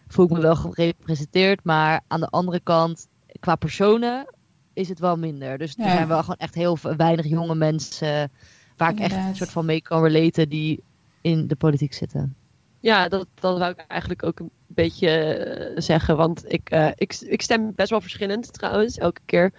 [0.09, 1.65] voel ik me wel gerepresenteerd.
[1.65, 3.09] Maar aan de andere kant,
[3.41, 4.27] qua personen
[4.75, 5.59] is het wel minder.
[5.59, 8.31] Dus er zijn wel gewoon echt heel weinig jonge mensen
[8.77, 10.83] waar ik echt een soort van mee kan relaten die
[11.21, 12.37] in de politiek zitten.
[12.81, 16.17] Ja, dat, dat wou ik eigenlijk ook een beetje eh, zeggen.
[16.17, 19.53] Want ik, eh, ik, ik stem best wel verschillend trouwens, elke keer.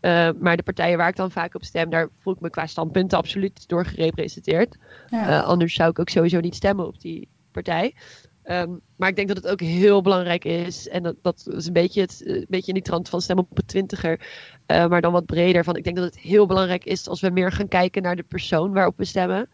[0.00, 2.66] Eh, maar de partijen waar ik dan vaak op stem, daar voel ik me qua
[2.66, 4.76] standpunten absoluut door gerepresenteerd.
[5.10, 5.28] ja.
[5.28, 7.94] Eh, anders zou ik ook sowieso niet stemmen op die partij.
[8.50, 10.88] Ehm, maar ik denk dat het ook heel belangrijk is.
[10.88, 13.58] En dat, dat is een beetje, het, eh, beetje in die trant van stemmen op
[13.58, 14.20] een twintiger.
[14.66, 15.64] eh, maar dan wat breder.
[15.64, 18.22] Van, ik denk dat het heel belangrijk is als we meer gaan kijken naar de
[18.22, 19.48] persoon waarop we stemmen.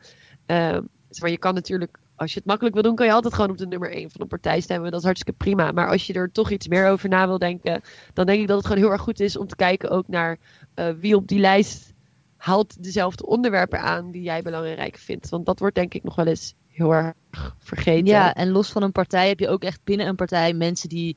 [0.46, 3.58] Ehm, je kan natuurlijk, als je het makkelijk wil doen, kan je altijd gewoon op
[3.58, 4.90] de nummer 1 van een partij stemmen.
[4.90, 5.72] Dat is hartstikke prima.
[5.72, 7.80] Maar als je er toch iets meer over na wil denken,
[8.12, 10.38] dan denk ik dat het gewoon heel erg goed is om te kijken ook naar
[10.74, 11.92] eh, wie op die lijst
[12.36, 15.28] haalt dezelfde onderwerpen aan die jij belangrijk vindt.
[15.28, 17.12] Want dat wordt denk ik nog wel eens heel erg
[17.58, 18.06] vergeten.
[18.06, 21.16] Ja, en los van een partij heb je ook echt binnen een partij mensen die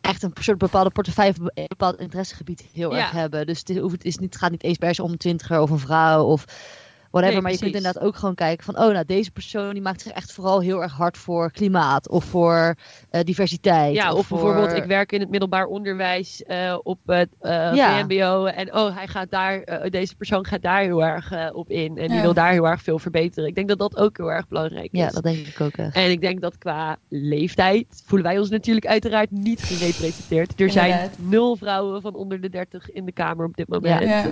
[0.00, 2.98] echt een soort bepaalde portefeuille een bepaald interessegebied heel Ja.
[2.98, 3.46] erg hebben.
[3.46, 5.18] Dus het, is, hoeft- het, is niet, het gaat niet eens per se om een
[5.18, 6.44] twintiger of een vrouw of
[7.10, 7.34] whatever.
[7.34, 10.00] Nee, maar je kunt inderdaad ook gewoon kijken van, oh nou deze persoon die maakt
[10.02, 12.74] zich echt vooral heel erg hard voor klimaat of voor
[13.10, 13.94] eh, diversiteit.
[13.94, 17.98] Ja, of voor- bijvoorbeeld, ik werk in het middelbaar onderwijs eh, op het eh Ja.
[18.06, 18.44] VMBO.
[18.44, 21.98] En oh, hij gaat daar, deze persoon gaat daar heel erg op in.
[21.98, 23.48] En die wil daar heel erg veel verbeteren.
[23.48, 25.00] Ik denk dat dat ook heel erg belangrijk is.
[25.00, 25.94] Ja, dat denk ik ook echt.
[25.94, 30.60] En ik denk dat qua leeftijd voelen wij ons natuurlijk uiteraard niet gerepresenteerd.
[30.60, 34.02] Er zijn nul vrouwen van onder de 30 in de Kamer op dit moment.
[34.02, 34.24] ja.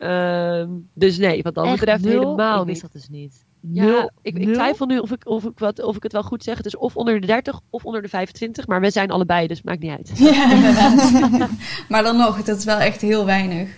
[0.00, 2.20] Ehm, dus nee, wat dat Echt betreft nul?
[2.20, 2.92] helemaal ik wist niet.
[2.92, 3.44] dat dus niet.
[3.72, 4.10] Ja, Nul?
[4.22, 6.56] ik, ik twijfel nu of ik, of, ik wat, of ik het wel goed zeg.
[6.56, 8.66] Het is of onder de 30 of onder de 25.
[8.66, 10.10] Maar we zijn allebei, dus maakt niet uit.
[10.18, 11.10] Ja, inderdaad.
[11.88, 13.68] maar dan nog, dat is wel echt heel weinig.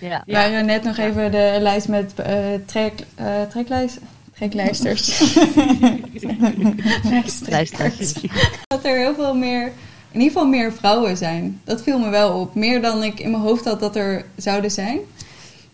[0.00, 0.22] Ja.
[0.26, 2.34] We waren net nog even de lijst met eh,
[2.66, 3.98] trek, eh, treklijst,
[4.32, 5.34] Geklijsters.
[7.48, 8.12] Luisteraars.
[8.66, 9.62] dat er heel veel meer,
[10.10, 11.60] in ieder geval meer vrouwen zijn.
[11.64, 12.54] Dat viel me wel op.
[12.54, 14.98] Meer dan ik in mijn hoofd had dat er zouden zijn.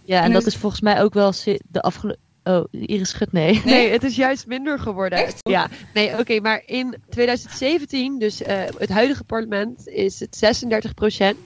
[0.07, 1.33] Ja, en En dat het- is volgens mij ook wel
[1.69, 2.25] de afgelopen...
[2.45, 3.53] Oh, Iris schudt nee.
[3.53, 3.63] Nee?
[3.65, 5.19] Nee, het is juist minder geworden.
[5.19, 5.39] Echt?
[5.49, 11.37] Ja, nee, oké, maar in 2017, dus eh, het huidige parlement, is het 36%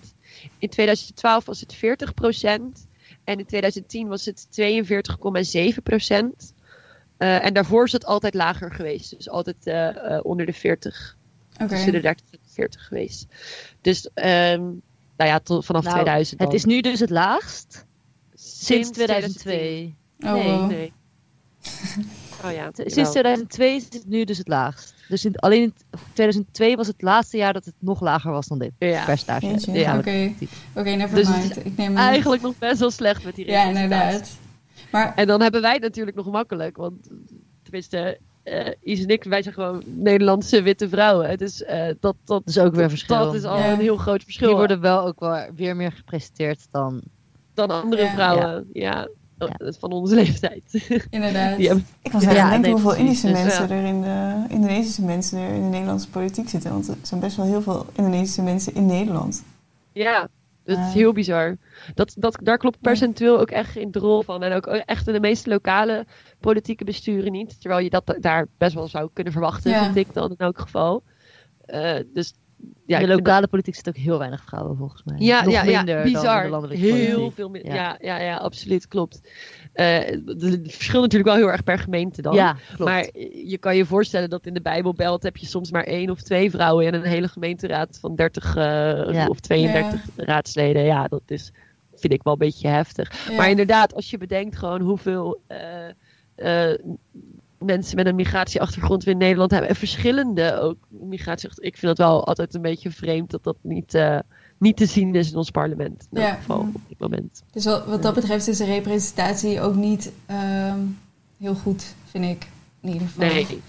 [0.59, 2.87] In 2012 was het 40%
[3.25, 6.55] En in 2010 was het 42,7%
[7.17, 9.17] Eh, en daarvoor is het altijd lager geweest.
[9.17, 11.17] Dus altijd eh, onder de 40.
[11.55, 11.69] Oké.
[11.69, 13.27] Tussen de 30 en de 40 geweest.
[13.81, 14.61] Dus ehm,
[15.17, 16.59] nou ja, tot, vanaf Nou, 2000 Het dan.
[16.59, 17.87] is nu dus het laagst
[18.65, 19.95] sinds 2002.
[20.21, 20.69] Oh, Nee, wow.
[20.71, 20.93] Nee.
[22.45, 23.13] Oh ja, Sinds jawel.
[23.13, 24.95] 2002 is het nu dus het laagst.
[25.09, 25.75] Dus in, alleen in
[26.13, 29.05] 2002 was het laatste jaar dat het nog lager was dan dit Ja.
[29.05, 29.97] percentage.
[29.99, 30.33] Oké,
[30.75, 31.65] oké, never Dus mind.
[31.67, 34.39] Ik neem Eigenlijk nog best wel slecht met die Ja, inderdaad.
[34.93, 36.77] Maar En dan hebben wij het natuurlijk nog makkelijk.
[36.77, 37.09] Want
[37.63, 41.39] tenminste, eh Is en ik, wij zijn gewoon Nederlandse witte vrouwen.
[41.39, 43.17] Dus eh, dat, dat, Dat is ook weer een verschil.
[43.19, 43.73] dat is al Ja.
[43.73, 44.47] een heel groot verschil.
[44.49, 47.03] Die worden wel ook wel weer meer gepresenteerd dan...
[47.67, 48.13] dan andere Ja.
[48.13, 48.69] vrouwen.
[48.73, 49.09] Ja.
[49.39, 49.73] Ja.
[49.79, 50.63] Van onze leeftijd.
[51.11, 51.59] inderdaad.
[51.59, 52.95] Hebben- Ik was Ja, aan het denken nee, hoeveel.
[52.95, 56.71] Indische Dus, mensen er in de Indonesische mensen er in de Nederlandse politiek zitten.
[56.71, 59.43] Want er zijn best wel heel veel Indonesische mensen in Nederland.
[59.93, 60.29] ja,
[60.65, 61.57] dat is heel bizar.
[61.95, 64.43] Dat, dat, daar klopt percentueel ook echt in de rol van.
[64.43, 66.07] En ook echt in de meeste lokale
[66.41, 67.61] politieke besturen niet.
[67.61, 69.85] Terwijl je dat da- daar best wel zou kunnen verwachten, Ja.
[69.85, 71.03] vind ik dan in elk geval.
[71.65, 72.35] Eh, dus
[72.87, 75.17] ja, in de lokale politiek zit ook heel weinig vrouwen volgens mij.
[75.19, 76.43] Ja, Nog ja, ja, minder dan in bizar.
[76.43, 77.35] de landelijke heel politiek.
[77.35, 77.75] veel minder.
[77.75, 77.97] Ja.
[78.01, 78.17] Ja.
[78.19, 79.21] Ja, ja, absoluut, klopt.
[79.73, 82.35] Eh, Het verschilt natuurlijk wel heel erg per gemeente dan.
[82.35, 82.91] Ja, klopt.
[82.91, 83.09] Maar
[83.45, 86.51] je kan je voorstellen dat in de Bijbelbelt heb je soms maar één of twee
[86.51, 88.63] vrouwen in een hele gemeenteraad van 30 eh,
[89.13, 89.27] Ja.
[89.29, 90.85] of 32 raadsleden.
[90.85, 91.53] Ja, dat is,
[91.95, 93.29] vind ik wel een beetje heftig.
[93.29, 93.37] Ja.
[93.37, 95.89] Maar inderdaad, als je bedenkt gewoon hoeveel eh,
[96.71, 96.79] eh,
[97.65, 99.69] mensen met een migratieachtergrond we in Nederland hebben.
[99.69, 101.65] En verschillende ook migratieachtergrond.
[101.75, 104.19] Ik vind dat wel altijd een beetje vreemd dat dat niet, eh,
[104.59, 106.07] niet te zien is in ons parlement.
[106.13, 106.35] In Ja.
[106.35, 107.43] geval op dit moment.
[107.53, 110.79] Dus wat, wat dat betreft is de representatie ook niet ehm,
[111.39, 112.47] heel goed, vind ik.
[112.81, 113.27] In ieder geval.
[113.27, 113.61] Nee,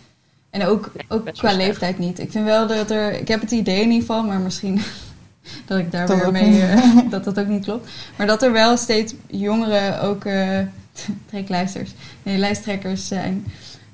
[0.50, 2.20] En ook, Nee, ook qua leeftijd niet.
[2.20, 3.20] Ik vind wel dat er...
[3.20, 4.82] Ik heb het idee in ieder geval, maar misschien
[5.66, 6.62] dat ik daar Dat weer mee...
[6.62, 7.90] eh, dat dat ook niet klopt.
[8.18, 10.26] Maar dat er wel steeds jongeren ook...
[10.26, 10.60] eh
[11.30, 11.92] treklijsters.
[12.24, 13.46] Nee, lijsttrekkers zijn.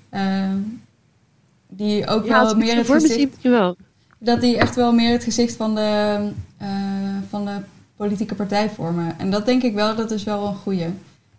[0.10, 0.58] Ehm,
[1.70, 3.42] die ook ja, wel meer het voor gezicht...
[3.42, 3.76] wel.
[4.18, 6.20] dat die echt wel meer het gezicht van de,
[6.58, 6.68] eh,
[7.30, 7.60] van de
[7.96, 9.20] politieke partij vormen.
[9.20, 10.88] En dat denk ik wel, dat is wel een goeie.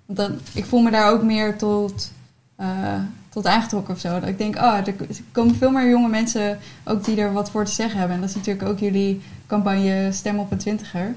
[0.06, 2.12] Want dan, ik voel me daar ook meer tot,
[2.56, 4.20] eh, tot aangetrokken of zo.
[4.20, 4.94] Dat ik denk, ah, er
[5.32, 8.14] komen veel meer jonge mensen ook die er wat voor te zeggen hebben.
[8.16, 11.14] En dat is natuurlijk ook jullie campagne Stem op een Twintiger.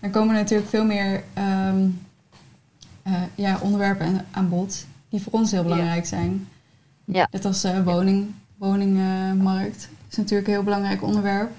[0.00, 1.86] Er komen natuurlijk veel meer ehm,
[3.02, 6.48] eh, ja, onderwerpen aan- aan bod die voor ons heel belangrijk zijn.
[7.12, 7.28] Ja.
[7.30, 11.50] Net als eh, woning, woningmarkt is natuurlijk een heel belangrijk onderwerp.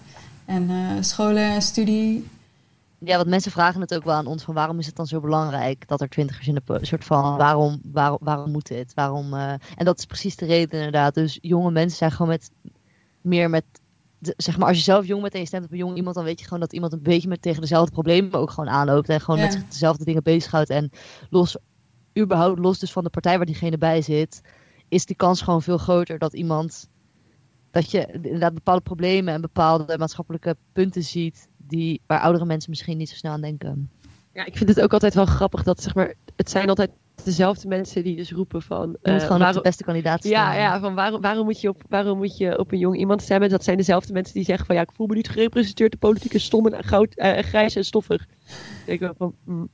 [0.46, 2.28] En eh, scholen en studie.
[3.00, 5.20] Ja, want mensen vragen het ook wel aan ons van waarom is het dan zo
[5.20, 8.94] belangrijk dat er twintigers in de soort van waarom, waarom, waarom moet dit?
[8.94, 11.14] Waarom, eh, en dat is precies de reden inderdaad.
[11.14, 12.52] Dus jonge mensen zijn gewoon met
[13.22, 13.64] meer met
[14.18, 16.16] de- zeg maar als je zelf jong bent en je stemt op een jong iemand,
[16.16, 19.10] dan weet je gewoon dat iemand een beetje met tegen dezelfde problemen ook gewoon aanloopt
[19.10, 19.46] en gewoon Ja.
[19.46, 20.92] met zich dezelfde dingen bezighoudt en
[21.30, 21.58] los
[22.20, 24.42] überhaupt los dus van de partij waar diegene bij zit,
[24.90, 26.90] is die kans gewoon veel groter dat iemand
[27.72, 32.98] dat je inderdaad bepaalde problemen en bepaalde maatschappelijke punten ziet die, waar oudere mensen misschien
[32.98, 33.90] niet zo snel aan denken.
[34.34, 36.90] Ja, ik vind het ook altijd wel grappig dat zeg maar, het zijn altijd
[37.24, 38.98] dezelfde mensen die dus roepen van.
[39.02, 40.56] Je moet waarom- de beste kandidaat Ja, staan.
[40.60, 43.50] ja van waarom, waarom, moet je op, waarom moet je op een jong iemand stemmen?
[43.50, 45.92] Dat zijn dezelfde mensen die zeggen van ja, ik voel me niet gerepresenteerd.
[45.92, 48.26] De politiek is stom en goud, eh, grijs en stoffig.
[48.86, 49.70] Ik denk van, mm,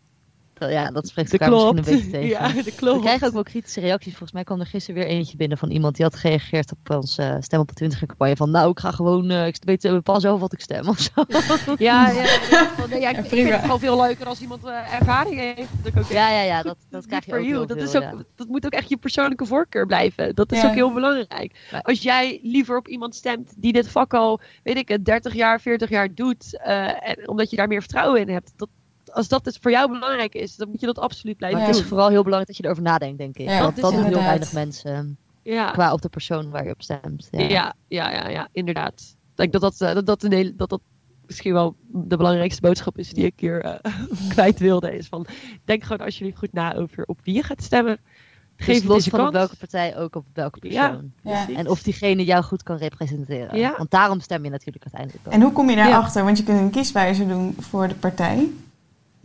[0.59, 1.75] ja, dat spreekt elkaar klopt.
[1.75, 2.29] misschien een beetje tegen.
[2.47, 3.01] Ja, dat We klopt.
[3.01, 4.09] krijgen ook wel kritische reacties.
[4.11, 7.21] Volgens mij kwam er gisteren weer eentje binnen van iemand die had gereageerd op onze
[7.23, 8.35] eh, Stem op de 20 campagne.
[8.35, 10.99] Van nou, ik ga gewoon, eh, ik weet uh, pas zelf wat ik stem of
[10.99, 11.11] zo.
[11.77, 14.41] Ja, ja, ja, van, nee, ja, ik, Ja, ik vind het gewoon veel leuker als
[14.41, 15.69] iemand eh, ervaring heeft.
[15.83, 17.95] Dat ik ook Ja, ja, ja, dat, dat krijg je ook heel Dat, veel, is
[17.95, 18.13] ook, ja.
[18.35, 20.35] dat moet ook echt je persoonlijke voorkeur blijven.
[20.35, 20.67] Dat is Ja.
[20.67, 21.69] ook heel belangrijk.
[21.81, 25.61] Als jij liever op iemand stemt die dit vak al, weet ik het, 30 jaar,
[25.61, 28.53] 40 jaar doet, eh, en, omdat je daar meer vertrouwen in hebt.
[28.55, 28.69] Dat,
[29.15, 31.75] als dat dus voor jou belangrijk is, dan moet je dat absoluut blijven Maar het
[31.75, 31.81] Ja.
[31.83, 31.97] is doen.
[31.97, 33.47] vooral heel belangrijk dat je erover nadenkt, denk ik.
[33.49, 35.71] Ja, Want dat doen heel weinig mensen Ja.
[35.71, 37.27] qua op de persoon waar je op stemt.
[37.31, 37.39] Ja.
[37.47, 39.01] Ja, ja, ja, ja, inderdaad.
[39.31, 40.81] Ik denk dat dat, eh, dat, dat, een hele, dat dat
[41.25, 43.93] misschien wel de belangrijkste boodschap is die ik hier eh,
[44.33, 44.97] kwijt wilde.
[44.97, 45.25] Is van,
[45.65, 47.97] denk gewoon alsjeblieft goed na over op wie je gaat stemmen.
[48.57, 50.87] Geef Dus het los van op welke partij ook op welke Ja.
[50.87, 51.11] persoon.
[51.23, 51.47] Ja.
[51.55, 53.57] En of diegene jou goed kan representeren.
[53.59, 53.73] Ja.
[53.77, 55.33] Want daarom stem je natuurlijk uiteindelijk ook.
[55.33, 56.23] En hoe kom je daarachter?
[56.23, 58.49] Want je kunt een kieswijzer doen voor de partij.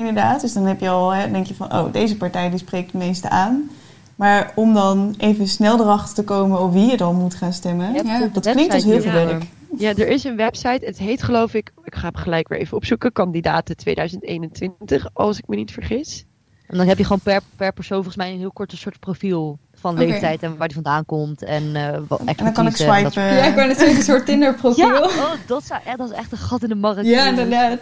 [0.00, 0.40] Inderdaad.
[0.40, 3.02] Dus dan heb je al, hè, denk je van, oh, deze partij die spreekt het
[3.02, 3.70] meeste aan.
[4.16, 7.92] Maar om dan even snel erachter te komen op wie je dan moet gaan stemmen,
[7.92, 9.44] Ja, dat klinkt als heel veel werk.
[9.76, 10.86] Ja, er is een website.
[10.86, 15.48] Het heet geloof ik, ik ga hem gelijk weer even opzoeken, Kandidaten 2021, als ik
[15.48, 16.24] me niet vergis.
[16.66, 19.00] En dan heb je gewoon per, per persoon volgens mij een heel kort een soort
[19.00, 22.76] profiel van leeftijd en waar die vandaan komt en eh wat En dan kan ik
[22.76, 23.22] swipen.
[23.22, 24.86] Ja, ik zeggen, een soort Tinder profiel.
[24.86, 27.06] Ja, Ja, oh, dat, zou, dat is echt een gat in de markt.
[27.06, 27.28] jongens.
[27.28, 27.80] inderdaad.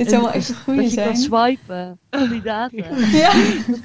[0.00, 1.16] Dit zou wel echt een goede Dat je kan zijn.
[1.16, 2.78] swipen, kandidaten.
[3.20, 3.32] Ja.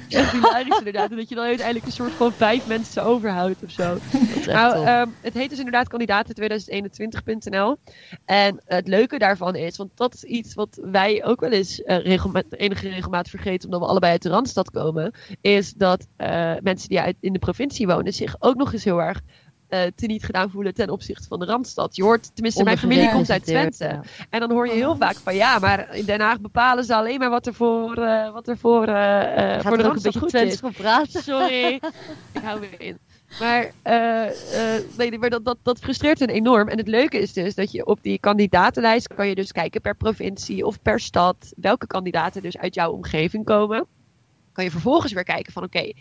[0.08, 1.10] Echt hilarisch inderdaad.
[1.10, 3.96] En dat je dan uiteindelijk een soort van vijf mensen overhoudt of zo.
[4.38, 7.76] Is Nou, ehm, het heet dus inderdaad kandidaten2021.nl.
[8.24, 12.42] En het leuke daarvan is, want dat is iets wat wij ook wel eens regelma-
[12.50, 17.00] enige regelmaat vergeten, omdat we allebei uit de Randstad komen, is dat eh, mensen die
[17.00, 19.20] uit, in de provincie wonen zich ook nog eens heel erg
[19.68, 21.96] eh teniet gedaan voelen ten opzichte van de Randstad.
[21.96, 23.84] Je hoort, tenminste mijn familie komt uit Twente.
[23.84, 24.02] Ja.
[24.30, 27.18] En dan hoor je heel vaak van ja, maar in Den Haag bepalen ze alleen
[27.18, 30.60] maar wat er voor, eh, wat er voor, Gaat voor de Randstad beetje goed is.
[31.24, 31.74] Sorry,
[32.32, 32.98] ik hou weer in.
[33.40, 33.72] Maar,
[34.96, 36.68] nee, maar dat, dat, dat frustreert hen enorm.
[36.68, 39.96] En het leuke is dus dat je op die kandidatenlijst kan je dus kijken per
[39.96, 43.86] provincie of per stad welke kandidaten dus uit jouw omgeving komen.
[44.52, 45.92] Kan je vervolgens weer kijken van oké,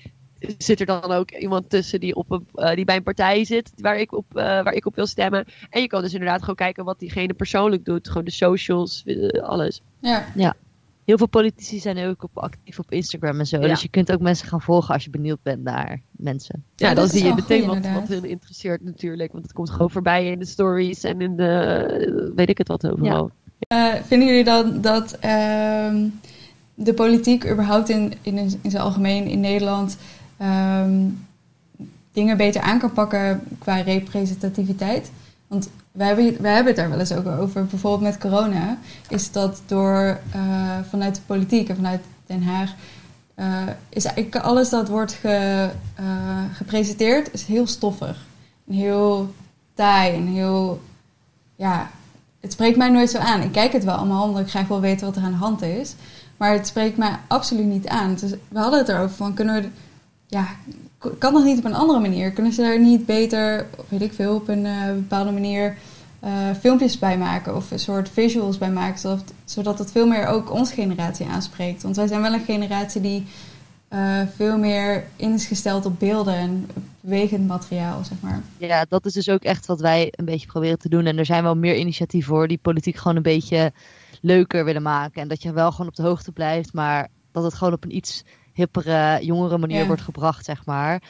[0.58, 3.72] zit er dan ook iemand tussen die, op een, eh, die bij een partij zit
[3.76, 5.46] waar ik, op, eh, waar ik op wil stemmen.
[5.70, 8.08] En je kan dus inderdaad gewoon kijken wat diegene persoonlijk doet.
[8.08, 9.82] Gewoon de socials, eh, alles.
[10.00, 10.56] Ja.
[11.06, 13.60] Heel veel politici zijn ook op, actief op Instagram en zo.
[13.60, 13.68] Ja.
[13.68, 16.64] Dus je kunt ook mensen gaan volgen als je benieuwd bent naar mensen.
[16.76, 19.32] Ja, Ja, dan zie je meteen wat, wat hun interesseert natuurlijk.
[19.32, 22.88] Want het komt gewoon voorbij in de stories en in de, weet ik het wat
[22.88, 23.32] overal.
[24.04, 26.08] Vinden jullie dan dat ehm,
[26.76, 29.98] de politiek überhaupt in, in, in zijn algemeen in Nederland
[30.38, 31.08] ehm,
[32.12, 35.12] dingen beter aan kan pakken qua representativiteit?
[35.48, 37.66] Want wij hebben, hebben het daar wel eens ook over.
[37.66, 38.78] Bijvoorbeeld met corona
[39.10, 42.74] is dat door eh, vanuit de politiek en vanuit Den Haag
[43.36, 44.08] eh, is
[44.42, 46.06] alles dat wordt ge, eh,
[46.54, 48.26] gepresenteerd is heel stoffig.
[48.70, 49.34] Heel
[49.74, 50.82] taai en heel
[51.56, 51.90] ja,
[52.40, 53.42] het spreekt mij nooit zo aan.
[53.42, 55.62] Ik kijk het wel allemaal, omdat ik graag wil weten wat er aan de hand
[55.62, 55.96] is.
[56.38, 58.16] Maar het spreekt mij absoluut niet aan.
[58.16, 59.70] Dus we hadden het erover van, kunnen we...
[60.28, 60.48] Ja,
[61.18, 62.32] kan dat niet op een andere manier?
[62.32, 65.78] Kunnen ze daar niet beter, weet ik veel, op een eh, bepaalde manier
[66.20, 67.56] eh, filmpjes bij maken?
[67.56, 71.84] Of een soort visuals bij maken, zodat, zodat het veel meer ook onze generatie aanspreekt.
[71.84, 73.26] Want wij zijn wel een generatie die
[73.88, 76.70] eh, veel meer in is gesteld op beelden en
[77.02, 78.42] bewegend materiaal, zeg maar.
[78.58, 81.06] Ja, dat is dus ook echt wat wij een beetje proberen te doen.
[81.06, 83.72] En er zijn wel meer initiatieven voor die politiek gewoon een beetje
[84.22, 85.22] leuker willen maken.
[85.22, 87.96] En dat je wel gewoon op de hoogte blijft, maar dat het gewoon op een
[87.96, 88.24] iets
[88.56, 89.86] hippere, jongere manier Ja.
[89.86, 91.02] wordt gebracht, zeg maar.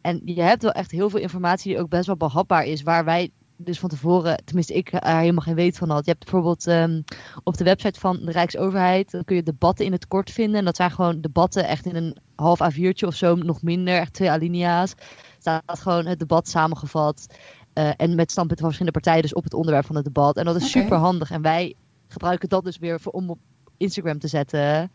[0.00, 3.04] En je hebt wel echt heel veel informatie die ook best wel behapbaar is, waar
[3.04, 6.04] wij dus van tevoren, tenminste ik er helemaal geen weet van had.
[6.04, 7.02] Je hebt bijvoorbeeld ehm,
[7.44, 10.58] op de website van de Rijksoverheid, dan kun je debatten in het kort vinden.
[10.58, 14.12] En dat zijn gewoon debatten echt in een half A4'tje of zo, nog minder, echt
[14.12, 14.94] twee alinea's.
[15.38, 17.26] Staat gewoon het debat samengevat.
[17.72, 20.36] eh, en met standpunten van verschillende partijen dus op het onderwerp van het debat.
[20.36, 21.30] En dat is super handig.
[21.30, 21.74] En wij
[22.08, 23.38] gebruiken dat dus weer voor, om op
[23.76, 24.90] Instagram te zetten.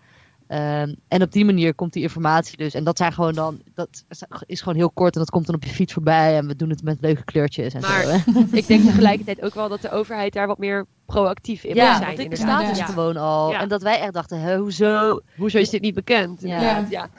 [0.48, 2.74] Ehm, en op die manier komt die informatie dus.
[2.74, 4.04] En dat zijn gewoon dan, dat
[4.46, 6.38] is gewoon heel kort en dat komt dan op je fiets voorbij.
[6.38, 8.08] En we doen het met leuke kleurtjes en Maar- zo.
[8.10, 8.18] hè.
[8.58, 11.92] Ik denk tegelijkertijd ook wel dat de overheid daar wat meer proactief in moet Ja,
[11.96, 12.06] zijn.
[12.06, 12.58] want dit inderdaad.
[12.58, 12.94] bestaat dus Ja.
[12.94, 13.52] gewoon al.
[13.52, 13.62] Ja.
[13.62, 15.20] En dat wij echt dachten, hè, hoezo?
[15.38, 16.42] Hoezo is dit niet bekend?
[16.42, 16.86] Ja.
[16.90, 17.10] Ja.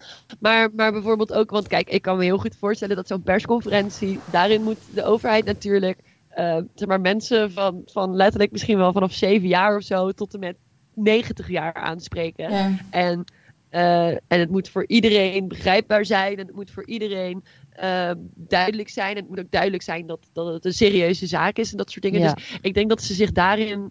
[0.41, 4.19] Maar, maar bijvoorbeeld ook, want kijk, ik kan me heel goed voorstellen dat zo'n persconferentie,
[4.31, 5.99] daarin moet de overheid natuurlijk,
[6.29, 10.35] eh, zeg maar, mensen van, van letterlijk misschien wel vanaf zeven jaar of zo tot
[10.35, 10.57] en met
[10.97, 12.51] 90 jaar aanspreken.
[12.51, 12.71] Ja.
[12.91, 13.25] En,
[13.69, 16.33] eh, en het moet voor iedereen begrijpbaar zijn.
[16.39, 19.11] En het moet voor iedereen eh, duidelijk zijn.
[19.11, 21.91] En het moet ook duidelijk zijn dat, dat het een serieuze zaak is en dat
[21.91, 22.21] soort dingen.
[22.21, 22.35] Ja.
[22.35, 23.91] Dus ik denk dat ze zich daarin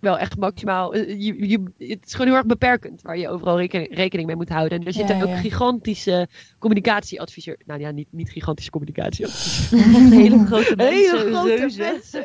[0.00, 0.94] wel echt maximaal.
[0.94, 1.58] eh, Je, je,
[1.88, 4.78] het is gewoon heel erg beperkend waar je overal rekening, rekening mee moet houden.
[4.80, 5.36] En er zitten Ja, ook ja.
[5.36, 7.62] gigantische communicatieadviseurs.
[7.66, 9.70] Nou ja, niet, niet gigantische communicatieadviseurs.
[10.10, 11.18] Hele grote mensen.
[11.18, 12.24] Hele grote mensen.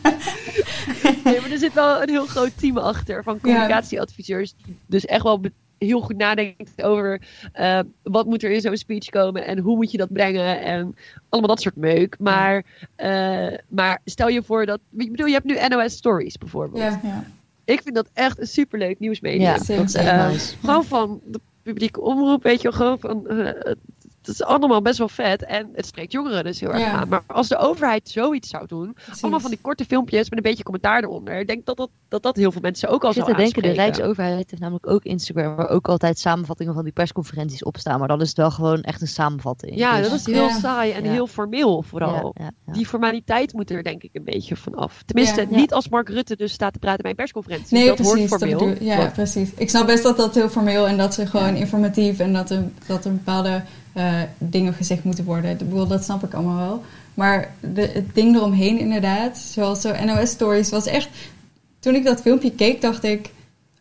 [1.24, 4.54] nee, maar er zit wel een heel groot team achter van communicatieadviseurs.
[4.64, 5.40] Die dus echt wel
[5.78, 7.22] heel goed nadenkt over
[7.52, 10.96] eh, wat moet er in zo'n speech komen en hoe moet je dat brengen en
[11.28, 12.16] allemaal dat soort meuk.
[12.18, 12.64] Maar,
[12.96, 16.82] eh, maar stel je voor dat, ik bedoel, je hebt nu NOS Stories bijvoorbeeld.
[16.82, 17.24] Ja, ja.
[17.64, 19.42] Ik vind dat echt een superleuk nieuwsmedium.
[19.42, 19.94] Ja, dat is.
[19.94, 20.56] Eh, nice.
[20.60, 23.26] Gewoon van de publieke omroep, weet je wel, gewoon van...
[24.26, 25.44] het dat is allemaal best wel vet.
[25.44, 26.90] En het spreekt jongeren dus heel erg Ja.
[26.92, 27.08] aan.
[27.08, 29.22] Maar als de overheid zoiets zou doen, Precies.
[29.22, 31.38] allemaal van die korte filmpjes met een beetje commentaar eronder.
[31.40, 33.42] Ik denk dat dat, dat, dat heel veel mensen ook al Ik zit zou te
[33.42, 33.94] denken, de aanspreken.
[33.96, 37.98] Rijksoverheid heeft namelijk ook Instagram, waar ook altijd samenvattingen van die persconferenties op staan.
[37.98, 39.76] Maar dan is het wel gewoon echt een samenvatting.
[39.76, 40.58] Ja, Dus- dat is heel Ja.
[40.58, 41.10] saai en Ja.
[41.10, 42.32] heel formeel vooral.
[42.38, 42.72] Ja, ja, ja.
[42.72, 45.02] Die formaliteit moet er denk ik een beetje van af.
[45.06, 45.56] Tenminste, Ja.
[45.56, 47.76] niet als Mark Rutte dus staat te praten bij een persconferentie.
[47.76, 48.14] Nee, dat precies.
[48.28, 48.76] wordt dat formeel.
[48.80, 49.50] ja, precies.
[49.56, 52.62] Ik snap best dat dat heel formeel en dat ze gewoon informatief en dat er,
[52.86, 53.62] dat er bepaalde
[53.96, 55.50] eh, dingen gezegd moeten worden.
[55.50, 56.84] Ik bedoel, dat snap ik allemaal wel.
[57.14, 61.08] Maar de, het ding eromheen inderdaad, zoals zo NOS Stories, was echt...
[61.80, 63.30] Toen ik dat filmpje keek, dacht ik...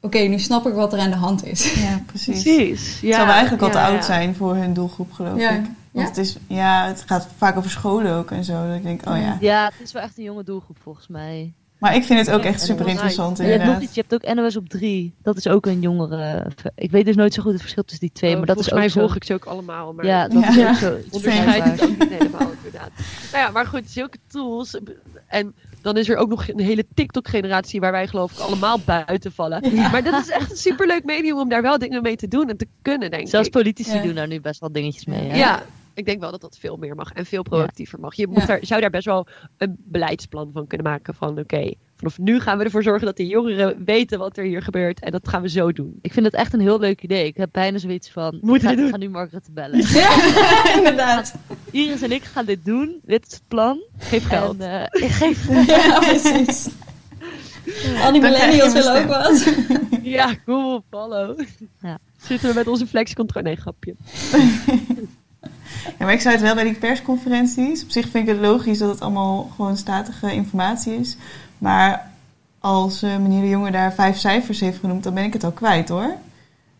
[0.02, 1.74] Oké, nu snap ik wat er aan de hand is.
[1.74, 2.44] Ja, precies.
[2.44, 2.94] Precies.
[2.94, 4.02] Ja, Terwijl we eigenlijk al te ja, oud ja.
[4.02, 5.50] zijn voor hun doelgroep, geloof Ja.
[5.50, 5.64] ik.
[5.66, 6.04] Want Ja?
[6.06, 8.68] het, is, ja, het gaat vaak over scholen ook en zo.
[8.68, 9.38] Dat ik denk, oh ja.
[9.40, 11.54] Ja, het is wel echt een jonge doelgroep volgens mij.
[11.80, 13.84] Maar ik vind het ook echt super interessant Je hebt nog inderdaad.
[13.88, 15.14] iets, je hebt ook NOS op 3.
[15.24, 16.48] Dat is ook een jongere.
[16.76, 18.68] Ik weet dus nooit zo goed het verschil tussen die twee, Oh, maar dat is
[18.68, 19.08] volgens ook mij zo.
[19.08, 19.94] volg ik ze ook allemaal.
[19.94, 20.50] Maar Ja, dat Ja.
[20.50, 20.98] is ook zo.
[21.16, 22.90] onderscheid het ook niet helemaal inderdaad.
[23.32, 24.80] Nou ja, maar goed, zulke tools.
[25.28, 29.32] En dan is er ook nog een hele TikTok-generatie waar wij geloof ik allemaal buiten
[29.32, 29.64] vallen.
[29.92, 32.58] Maar dat is echt een superleuk medium om daar wel dingen mee te doen en
[32.58, 33.54] te kunnen, denk Zelfs ik.
[33.54, 34.02] politici Ja.
[34.02, 35.30] doen daar nu best wel dingetjes mee.
[35.30, 35.38] hè?
[35.38, 35.64] Ja.
[35.96, 38.16] Ik denk wel dat dat veel meer mag en veel proactiever mag.
[38.16, 38.46] Je moet Ja.
[38.46, 39.28] daar, zou daar best wel
[39.58, 43.28] een beleidsplan van kunnen maken van oké, vanaf nu gaan we ervoor zorgen dat de
[43.28, 46.00] jongeren weten wat er hier gebeurt en dat gaan we zo doen.
[46.02, 47.26] Ik vind het echt een heel leuk idee.
[47.26, 48.38] Ik heb bijna zoiets van.
[48.42, 49.80] Moeten ik ga, ik ga nu Mark Rutte bellen.
[49.88, 50.36] Ja,
[50.78, 51.36] inderdaad.
[51.72, 53.00] Iris en ik gaan dit doen.
[53.04, 53.84] Dit is het plan.
[53.98, 54.60] Geef geld.
[54.60, 56.68] En, eh, ik geef Ja, precies.
[58.04, 59.54] Al die millennials willen ook wat.
[60.04, 61.36] Ja, op, hallo.
[61.82, 61.98] Ja.
[62.18, 63.46] Zitten we met onze flexcontrole?
[63.46, 63.96] Nee, grapje.
[66.00, 67.84] Ja, maar ik zou het wel bij die persconferenties.
[67.84, 71.18] Op zich vind ik het logisch dat het allemaal gewoon statige informatie is.
[71.58, 72.12] Maar
[72.60, 75.52] als eh, meneer de Jonge daar vijf cijfers heeft genoemd, dan ben ik het al
[75.52, 76.16] kwijt hoor.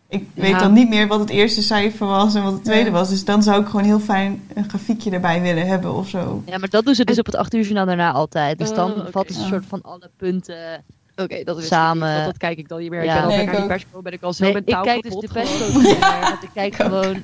[0.08, 0.42] Ik Ja.
[0.42, 2.92] weet dan niet meer wat het eerste cijfer was en wat het tweede Ja.
[2.96, 3.08] was.
[3.08, 6.42] Dus dan zou ik gewoon heel fijn een grafiekje erbij willen hebben of zo.
[6.46, 8.58] Ja, maar dat doen ze dus op het 8 uur journaal daarna altijd.
[8.58, 9.10] Dus dan Oh, oké.
[9.10, 9.48] valt dus een Ja.
[9.48, 10.84] soort van alle punten.
[11.16, 12.24] Oké, dat is Samen.
[12.24, 13.04] Dat kijk ik dan niet meer.
[13.04, 13.08] Ja.
[13.14, 15.02] Ik ben al Nee, naar ik die persco ben ik al zo Nee, ik kijk
[15.02, 15.72] dus de kapot persco
[16.20, 17.22] want ik kijk gewoon,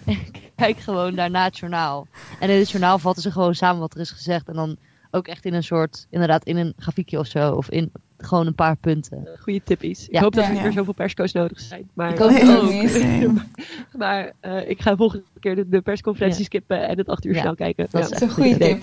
[0.63, 2.07] kijk gewoon daarna het journaal.
[2.41, 4.49] En in het journaal vatten ze gewoon samen wat er is gezegd.
[4.49, 4.77] En dan
[5.11, 7.53] ook echt in een soort, inderdaad in een grafiekje of zo.
[7.53, 9.29] Of in gewoon een paar punten.
[9.41, 10.07] Goede tippies.
[10.09, 10.21] Ik Ja.
[10.21, 10.65] hoop dat er niet Ja.
[10.65, 11.89] meer zoveel persco's nodig zijn.
[11.95, 13.05] Maar, Ik hoop het ook niet.
[13.99, 16.45] Maar eh, ik ga volgende keer de, de persconferentie Ja.
[16.45, 17.87] skippen en het 8 uur Ja, snel kijken.
[17.91, 18.09] dat Ja.
[18.09, 18.83] Dat is een goede tip.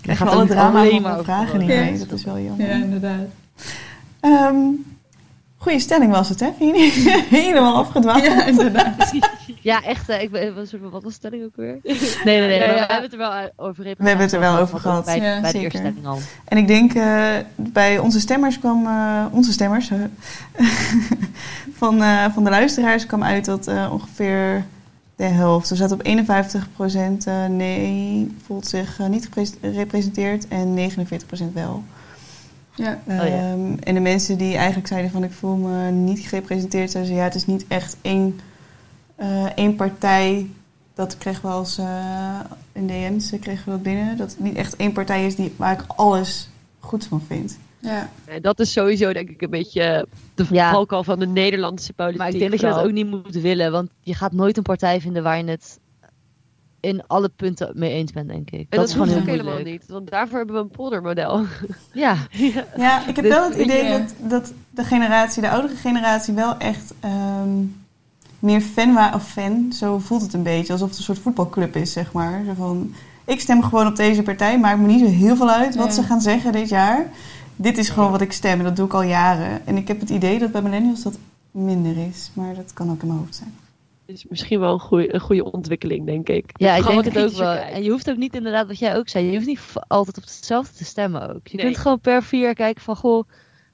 [0.00, 1.80] Krijg gaat je alle drama alleen van vragen niet Ja.
[1.80, 1.98] mee.
[1.98, 2.66] Dat is wel jammer.
[2.68, 3.26] Ja, inderdaad.
[4.20, 4.56] Ehm,
[5.58, 6.50] goeie stelling was het, hè?
[7.38, 8.22] Helemaal afgedwaald.
[8.24, 9.12] Ja, inderdaad.
[9.62, 10.08] Ja, echt.
[10.08, 11.78] ik, ben- wat was- wat was de stelling ook weer?
[11.82, 12.58] Nee, nee, nee.
[12.58, 12.86] Ja, maar ja.
[12.86, 15.04] We hebben het er wel over We hebben het er wel over gehad.
[15.04, 16.18] Bij, Ja, bij de eerste stelling al.
[16.44, 19.98] En ik denk, eh, bij onze stemmers kwam, eh, onze stemmers, eh,
[21.80, 24.64] van, eh, van de luisteraars kwam uit dat eh, ongeveer
[25.16, 29.28] de helft, we zaten op 51% eh, nee, voelt zich niet
[29.60, 31.82] gerepresenteerd en 49% wel.
[32.78, 32.98] Ja.
[33.06, 33.24] ja.
[33.26, 37.18] Ehm, En de mensen die eigenlijk zeiden van ik voel me niet gerepresenteerd, zeiden ze
[37.18, 38.40] ja, het is niet echt één,
[39.16, 40.46] eh, één partij.
[40.94, 42.40] Dat kregen we als eh,
[42.72, 44.16] in DM's eh, kregen we dat binnen.
[44.16, 46.48] Dat het niet echt één partij is die, waar ik alles
[46.78, 47.58] goed van vind.
[47.80, 48.08] Ja.
[48.24, 50.70] En dat is sowieso denk ik een beetje de Ja.
[50.70, 52.18] valkuil van de Nederlandse politiek.
[52.18, 53.72] Maar ik denk dat je dat ook niet moet willen.
[53.72, 55.78] Want je gaat nooit een partij vinden waar je het
[56.80, 58.58] in alle punten mee eens bent, denk ik.
[58.60, 59.56] En dat, dat, is gewoon hoeft heel ook moeilijk.
[59.56, 59.88] helemaal niet.
[59.88, 61.44] Want daarvoor hebben we een poldermodel.
[61.92, 62.16] Ja,
[62.76, 66.94] Ja, ik heb wel het idee dat, dat de generatie, de oudere generatie, wel echt
[67.00, 67.48] ehm,
[68.38, 69.14] meer fan was.
[69.14, 70.72] Of fan, zo voelt het een beetje.
[70.72, 72.42] Alsof het een soort voetbalclub is, zeg maar.
[72.46, 75.74] Zo van, ik stem gewoon op deze partij, maakt me niet zo heel veel uit
[75.76, 75.92] wat Ja.
[75.92, 77.10] ze gaan zeggen dit jaar.
[77.56, 79.66] Dit is gewoon wat ik stem en dat doe ik al jaren.
[79.66, 81.18] En ik heb het idee dat bij millennials dat
[81.50, 82.30] minder is.
[82.32, 83.54] Maar dat kan ook in mijn hoofd zijn.
[84.08, 86.50] Is misschien wel een goede, een goede ontwikkeling, denk ik.
[86.52, 87.54] ja ik Gewoon denk het ook wel.
[87.54, 87.72] kijken.
[87.74, 90.22] En je hoeft ook niet inderdaad, wat jij ook zei, je hoeft niet altijd op
[90.22, 91.46] hetzelfde te stemmen ook.
[91.48, 91.64] Je Nee.
[91.66, 93.28] kunt gewoon per vier kijken van, goh,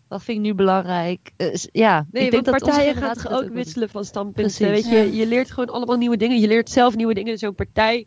[0.09, 1.31] wat vind ik nu belangrijk?
[1.37, 4.71] Eh, s- ja, Nee, ik denk dat partijen dat ook wisselen van standpunten.
[4.71, 5.03] Weet je, Ja.
[5.13, 6.41] je leert gewoon allemaal nieuwe dingen.
[6.41, 7.39] Je leert zelf nieuwe dingen.
[7.39, 8.07] Zo'n partij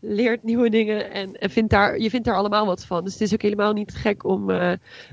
[0.00, 3.04] leert nieuwe dingen en, en vindt daar, je vindt daar allemaal wat van.
[3.04, 4.72] Dus het is ook helemaal niet gek om, eh,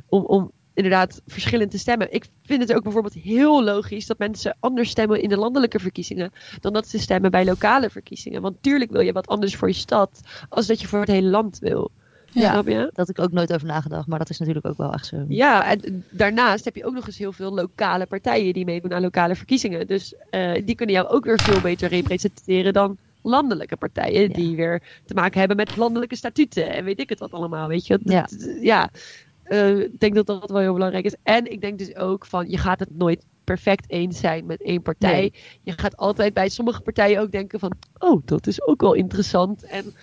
[0.10, 2.14] om, om inderdaad verschillend te stemmen.
[2.14, 6.32] Ik vind het ook bijvoorbeeld heel logisch dat mensen anders stemmen in de landelijke verkiezingen
[6.60, 8.42] dan dat ze stemmen bij lokale verkiezingen.
[8.42, 11.30] Want tuurlijk wil je wat anders voor je stad als dat je voor het hele
[11.30, 11.92] land wil.
[12.32, 12.52] Ja.
[12.52, 12.90] Snap je?
[12.94, 15.26] Dat ik ook nooit over nagedacht, maar dat is natuurlijk ook wel echt zo.
[15.28, 19.02] Ja, en daarnaast heb je ook nog eens heel veel lokale partijen die meedoen aan
[19.02, 19.88] lokale verkiezingen.
[19.88, 24.22] Dus eh, die kunnen jou ook weer veel beter representeren dan landelijke partijen.
[24.22, 24.28] Ja.
[24.28, 27.68] Die weer te maken hebben met landelijke statuten en weet ik het wat allemaal.
[27.68, 28.28] Weet je, Ja.
[28.62, 28.90] Ja.
[29.46, 31.16] Eh, ik denk dat dat wel heel belangrijk is.
[31.24, 34.82] En ik denk dus ook van, je gaat het nooit perfect eens zijn met één
[34.82, 35.20] partij.
[35.20, 35.34] Nee.
[35.62, 39.64] Je gaat altijd bij sommige partijen ook denken van, oh, dat is ook wel interessant.
[39.64, 39.94] En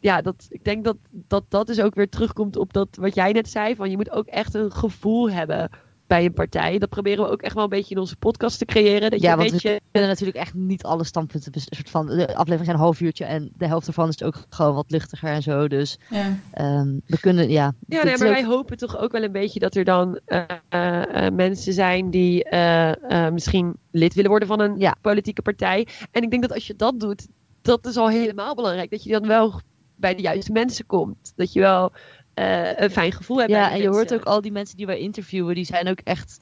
[0.00, 3.32] ja, dat, ik denk dat, dat dat dus ook weer terugkomt op dat wat jij
[3.32, 3.76] net zei.
[3.76, 5.70] Van je moet ook echt een gevoel hebben
[6.10, 6.78] bij een partij.
[6.78, 9.10] Dat proberen we ook echt wel een beetje in onze podcast te creëren.
[9.10, 9.70] Dat je Ja, een want beetje...
[9.74, 11.52] we kunnen natuurlijk echt niet alle standpunten.
[11.52, 14.44] bes- soort van, de aflevering zijn een half uurtje en de helft ervan is ook
[14.48, 15.68] gewoon wat luchtiger en zo.
[15.68, 16.36] Dus Ja.
[16.52, 17.72] ehm, we kunnen, ja.
[17.88, 20.42] Ja, nee, maar ook- wij hopen toch ook wel een beetje dat er dan eh,
[20.68, 24.94] eh, eh, mensen zijn die eh, eh, misschien lid willen worden van een Ja.
[25.00, 25.86] politieke partij.
[26.10, 27.26] En ik denk dat als je dat doet,
[27.62, 28.90] dat is al helemaal belangrijk.
[28.90, 29.60] Dat je dan wel
[29.96, 31.32] bij de juiste mensen komt.
[31.36, 31.92] Dat je wel
[32.34, 33.50] eh, een fijn gevoel hebt.
[33.50, 36.00] bij Ja, en je hoort ook al die mensen die wij interviewen, die zijn ook
[36.04, 36.40] echt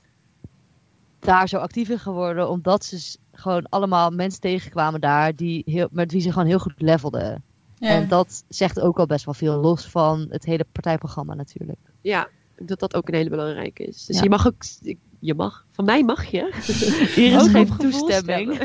[1.19, 6.13] daar zo actief in geworden, omdat ze gewoon allemaal mensen tegenkwamen daar die heel, met
[6.13, 7.43] wie ze gewoon heel goed levelden.
[7.79, 7.89] Ja.
[7.89, 11.79] En dat zegt ook al best wel veel, los van het hele partijprogramma natuurlijk.
[12.01, 12.29] Ja,
[12.59, 14.05] dat dat ook een hele belangrijke is.
[14.05, 14.23] Dus Ja.
[14.23, 14.63] je mag ook...
[15.21, 15.67] Je mag.
[15.71, 16.49] Van mij mag je.
[16.53, 18.59] Geeft op toestemming.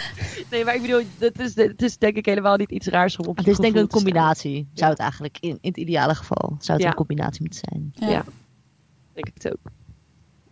[0.50, 3.26] nee, maar ik bedoel, het is, het is denk ik helemaal niet iets raars om
[3.26, 6.56] op Het is denk ik een combinatie, zou het eigenlijk in, in het ideale geval,
[6.58, 6.88] zou het Ja.
[6.88, 7.92] een combinatie moeten zijn.
[7.94, 8.08] Ja.
[8.08, 8.24] Ja.
[9.12, 9.72] Denk ik het ook.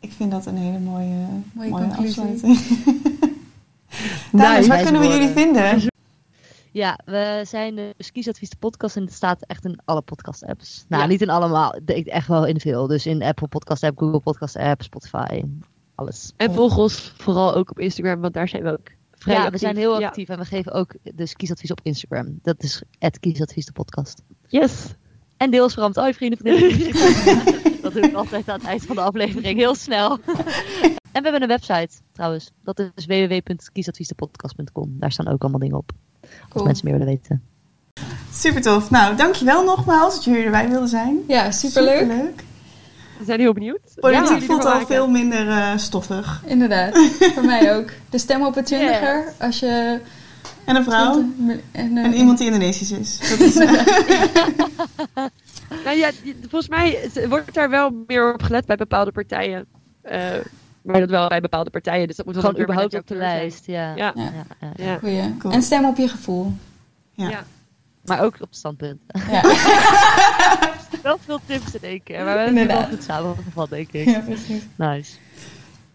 [0.00, 2.22] Ik vind dat een hele mooie, Mooie mooie, conclusie.
[2.22, 2.58] afsluiting.
[4.32, 4.68] Dames, Nice.
[4.68, 5.82] waar kunnen we jullie vinden?
[6.70, 10.84] Ja, we zijn dus Kiesadvies de podcast en het staat echt in alle podcast apps.
[10.88, 11.08] Nou, Ja.
[11.08, 11.74] niet in allemaal,
[12.04, 12.86] echt wel in veel.
[12.86, 15.42] Dus in Apple Podcast app, Google Podcast app, Spotify,
[15.94, 16.32] alles.
[16.36, 18.88] En volg ons vooral ook op Instagram, want daar zijn we ook
[19.24, 19.60] vrij ja, actief.
[19.60, 20.06] we zijn heel Ja.
[20.06, 22.38] actief en we geven ook dus kiesadvies op Instagram.
[22.42, 24.22] Dat is het Kiesadvies de podcast.
[24.48, 24.94] Yes.
[25.36, 26.38] En deel ons vooral met al je vrienden.
[26.38, 27.02] vriendinnen.
[27.82, 30.18] dat doe ik altijd aan het eind van de aflevering, heel snel.
[31.12, 32.50] en we hebben een website trouwens.
[32.62, 34.96] Dat is www.kiesadviesdepodcast.com.
[34.98, 35.90] Daar staan ook allemaal dingen op.
[36.20, 36.64] Als Cool.
[36.64, 37.42] mensen meer willen weten.
[38.32, 38.90] Super tof.
[38.90, 41.18] Nou, dankjewel nogmaals dat jullie erbij wilden zijn.
[41.28, 41.98] Ja, superleuk.
[41.98, 42.44] Superleuk.
[43.24, 43.80] We zijn heel benieuwd.
[44.00, 44.86] Politiek jullie voelt al maken.
[44.86, 46.42] veel minder eh, stoffig.
[46.46, 46.98] Inderdaad,
[47.34, 47.90] voor mij ook.
[48.10, 50.00] De stem op een twintiger, als je...
[50.64, 51.24] En een vrouw.
[51.72, 53.18] En, eh, En iemand die Indonesisch is.
[53.30, 53.54] Dat is
[55.84, 56.10] Nou ja,
[56.40, 59.66] volgens mij wordt daar wel meer op gelet bij bepaalde partijen.
[60.02, 60.30] Eh,
[60.82, 62.06] maar dat wel bij bepaalde partijen.
[62.06, 63.66] Dus dat moet wel Gewoon überhaupt op de lijst.
[63.66, 63.94] Ja.
[63.94, 64.12] Ja.
[64.14, 64.30] Ja, ja.
[64.76, 64.88] zijn.
[64.88, 64.98] Ja.
[64.98, 65.36] Goeie.
[65.36, 65.54] Cool.
[65.54, 66.52] En stem op je gevoel.
[67.12, 67.28] Ja.
[67.28, 67.44] Ja.
[68.04, 69.00] Maar ook op standpunt.
[69.30, 69.42] Ja,
[71.04, 72.24] wel veel tips in één keer.
[72.24, 74.04] Maar we hebben het wel goed samengevat, denk ik.
[74.04, 74.62] ja precies.
[74.76, 75.12] Nice.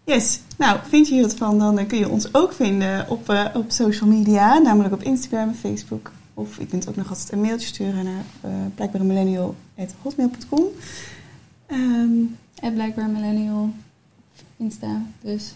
[0.04, 0.40] Yes.
[0.58, 3.44] Nou, vind je hier wat van, dan eh, kun je ons ook vinden op, eh,
[3.54, 4.58] op social media.
[4.58, 6.10] Namelijk op Instagram en Facebook.
[6.34, 10.64] Of je kunt ook nog altijd een mailtje sturen naar uh, blijkbaaremillennial.hotmail.com.
[11.66, 12.10] Ehm
[12.60, 13.70] En blijkbaar millennial
[14.56, 15.54] Insta, dus.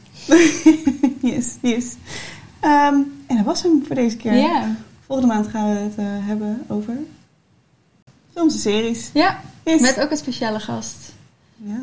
[1.32, 1.96] yes, yes.
[2.60, 2.94] Ehm,
[3.26, 4.32] en dat was hem voor deze keer.
[4.32, 4.76] Ja.
[5.06, 6.96] Volgende maand gaan we het eh, hebben over
[8.34, 9.10] films en series.
[9.14, 9.80] Ja, Yes.
[9.80, 10.96] met ook een speciale gast.
[11.56, 11.80] Ja,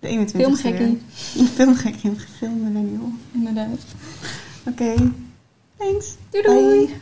[0.00, 1.02] de 21 Filmgekkie,
[1.54, 3.12] Filmgekkie, film millennial.
[3.32, 3.80] inderdaad.
[4.68, 4.94] Oké,
[5.76, 6.06] thanks.
[6.30, 6.86] Doei doei!
[6.86, 6.94] Bye.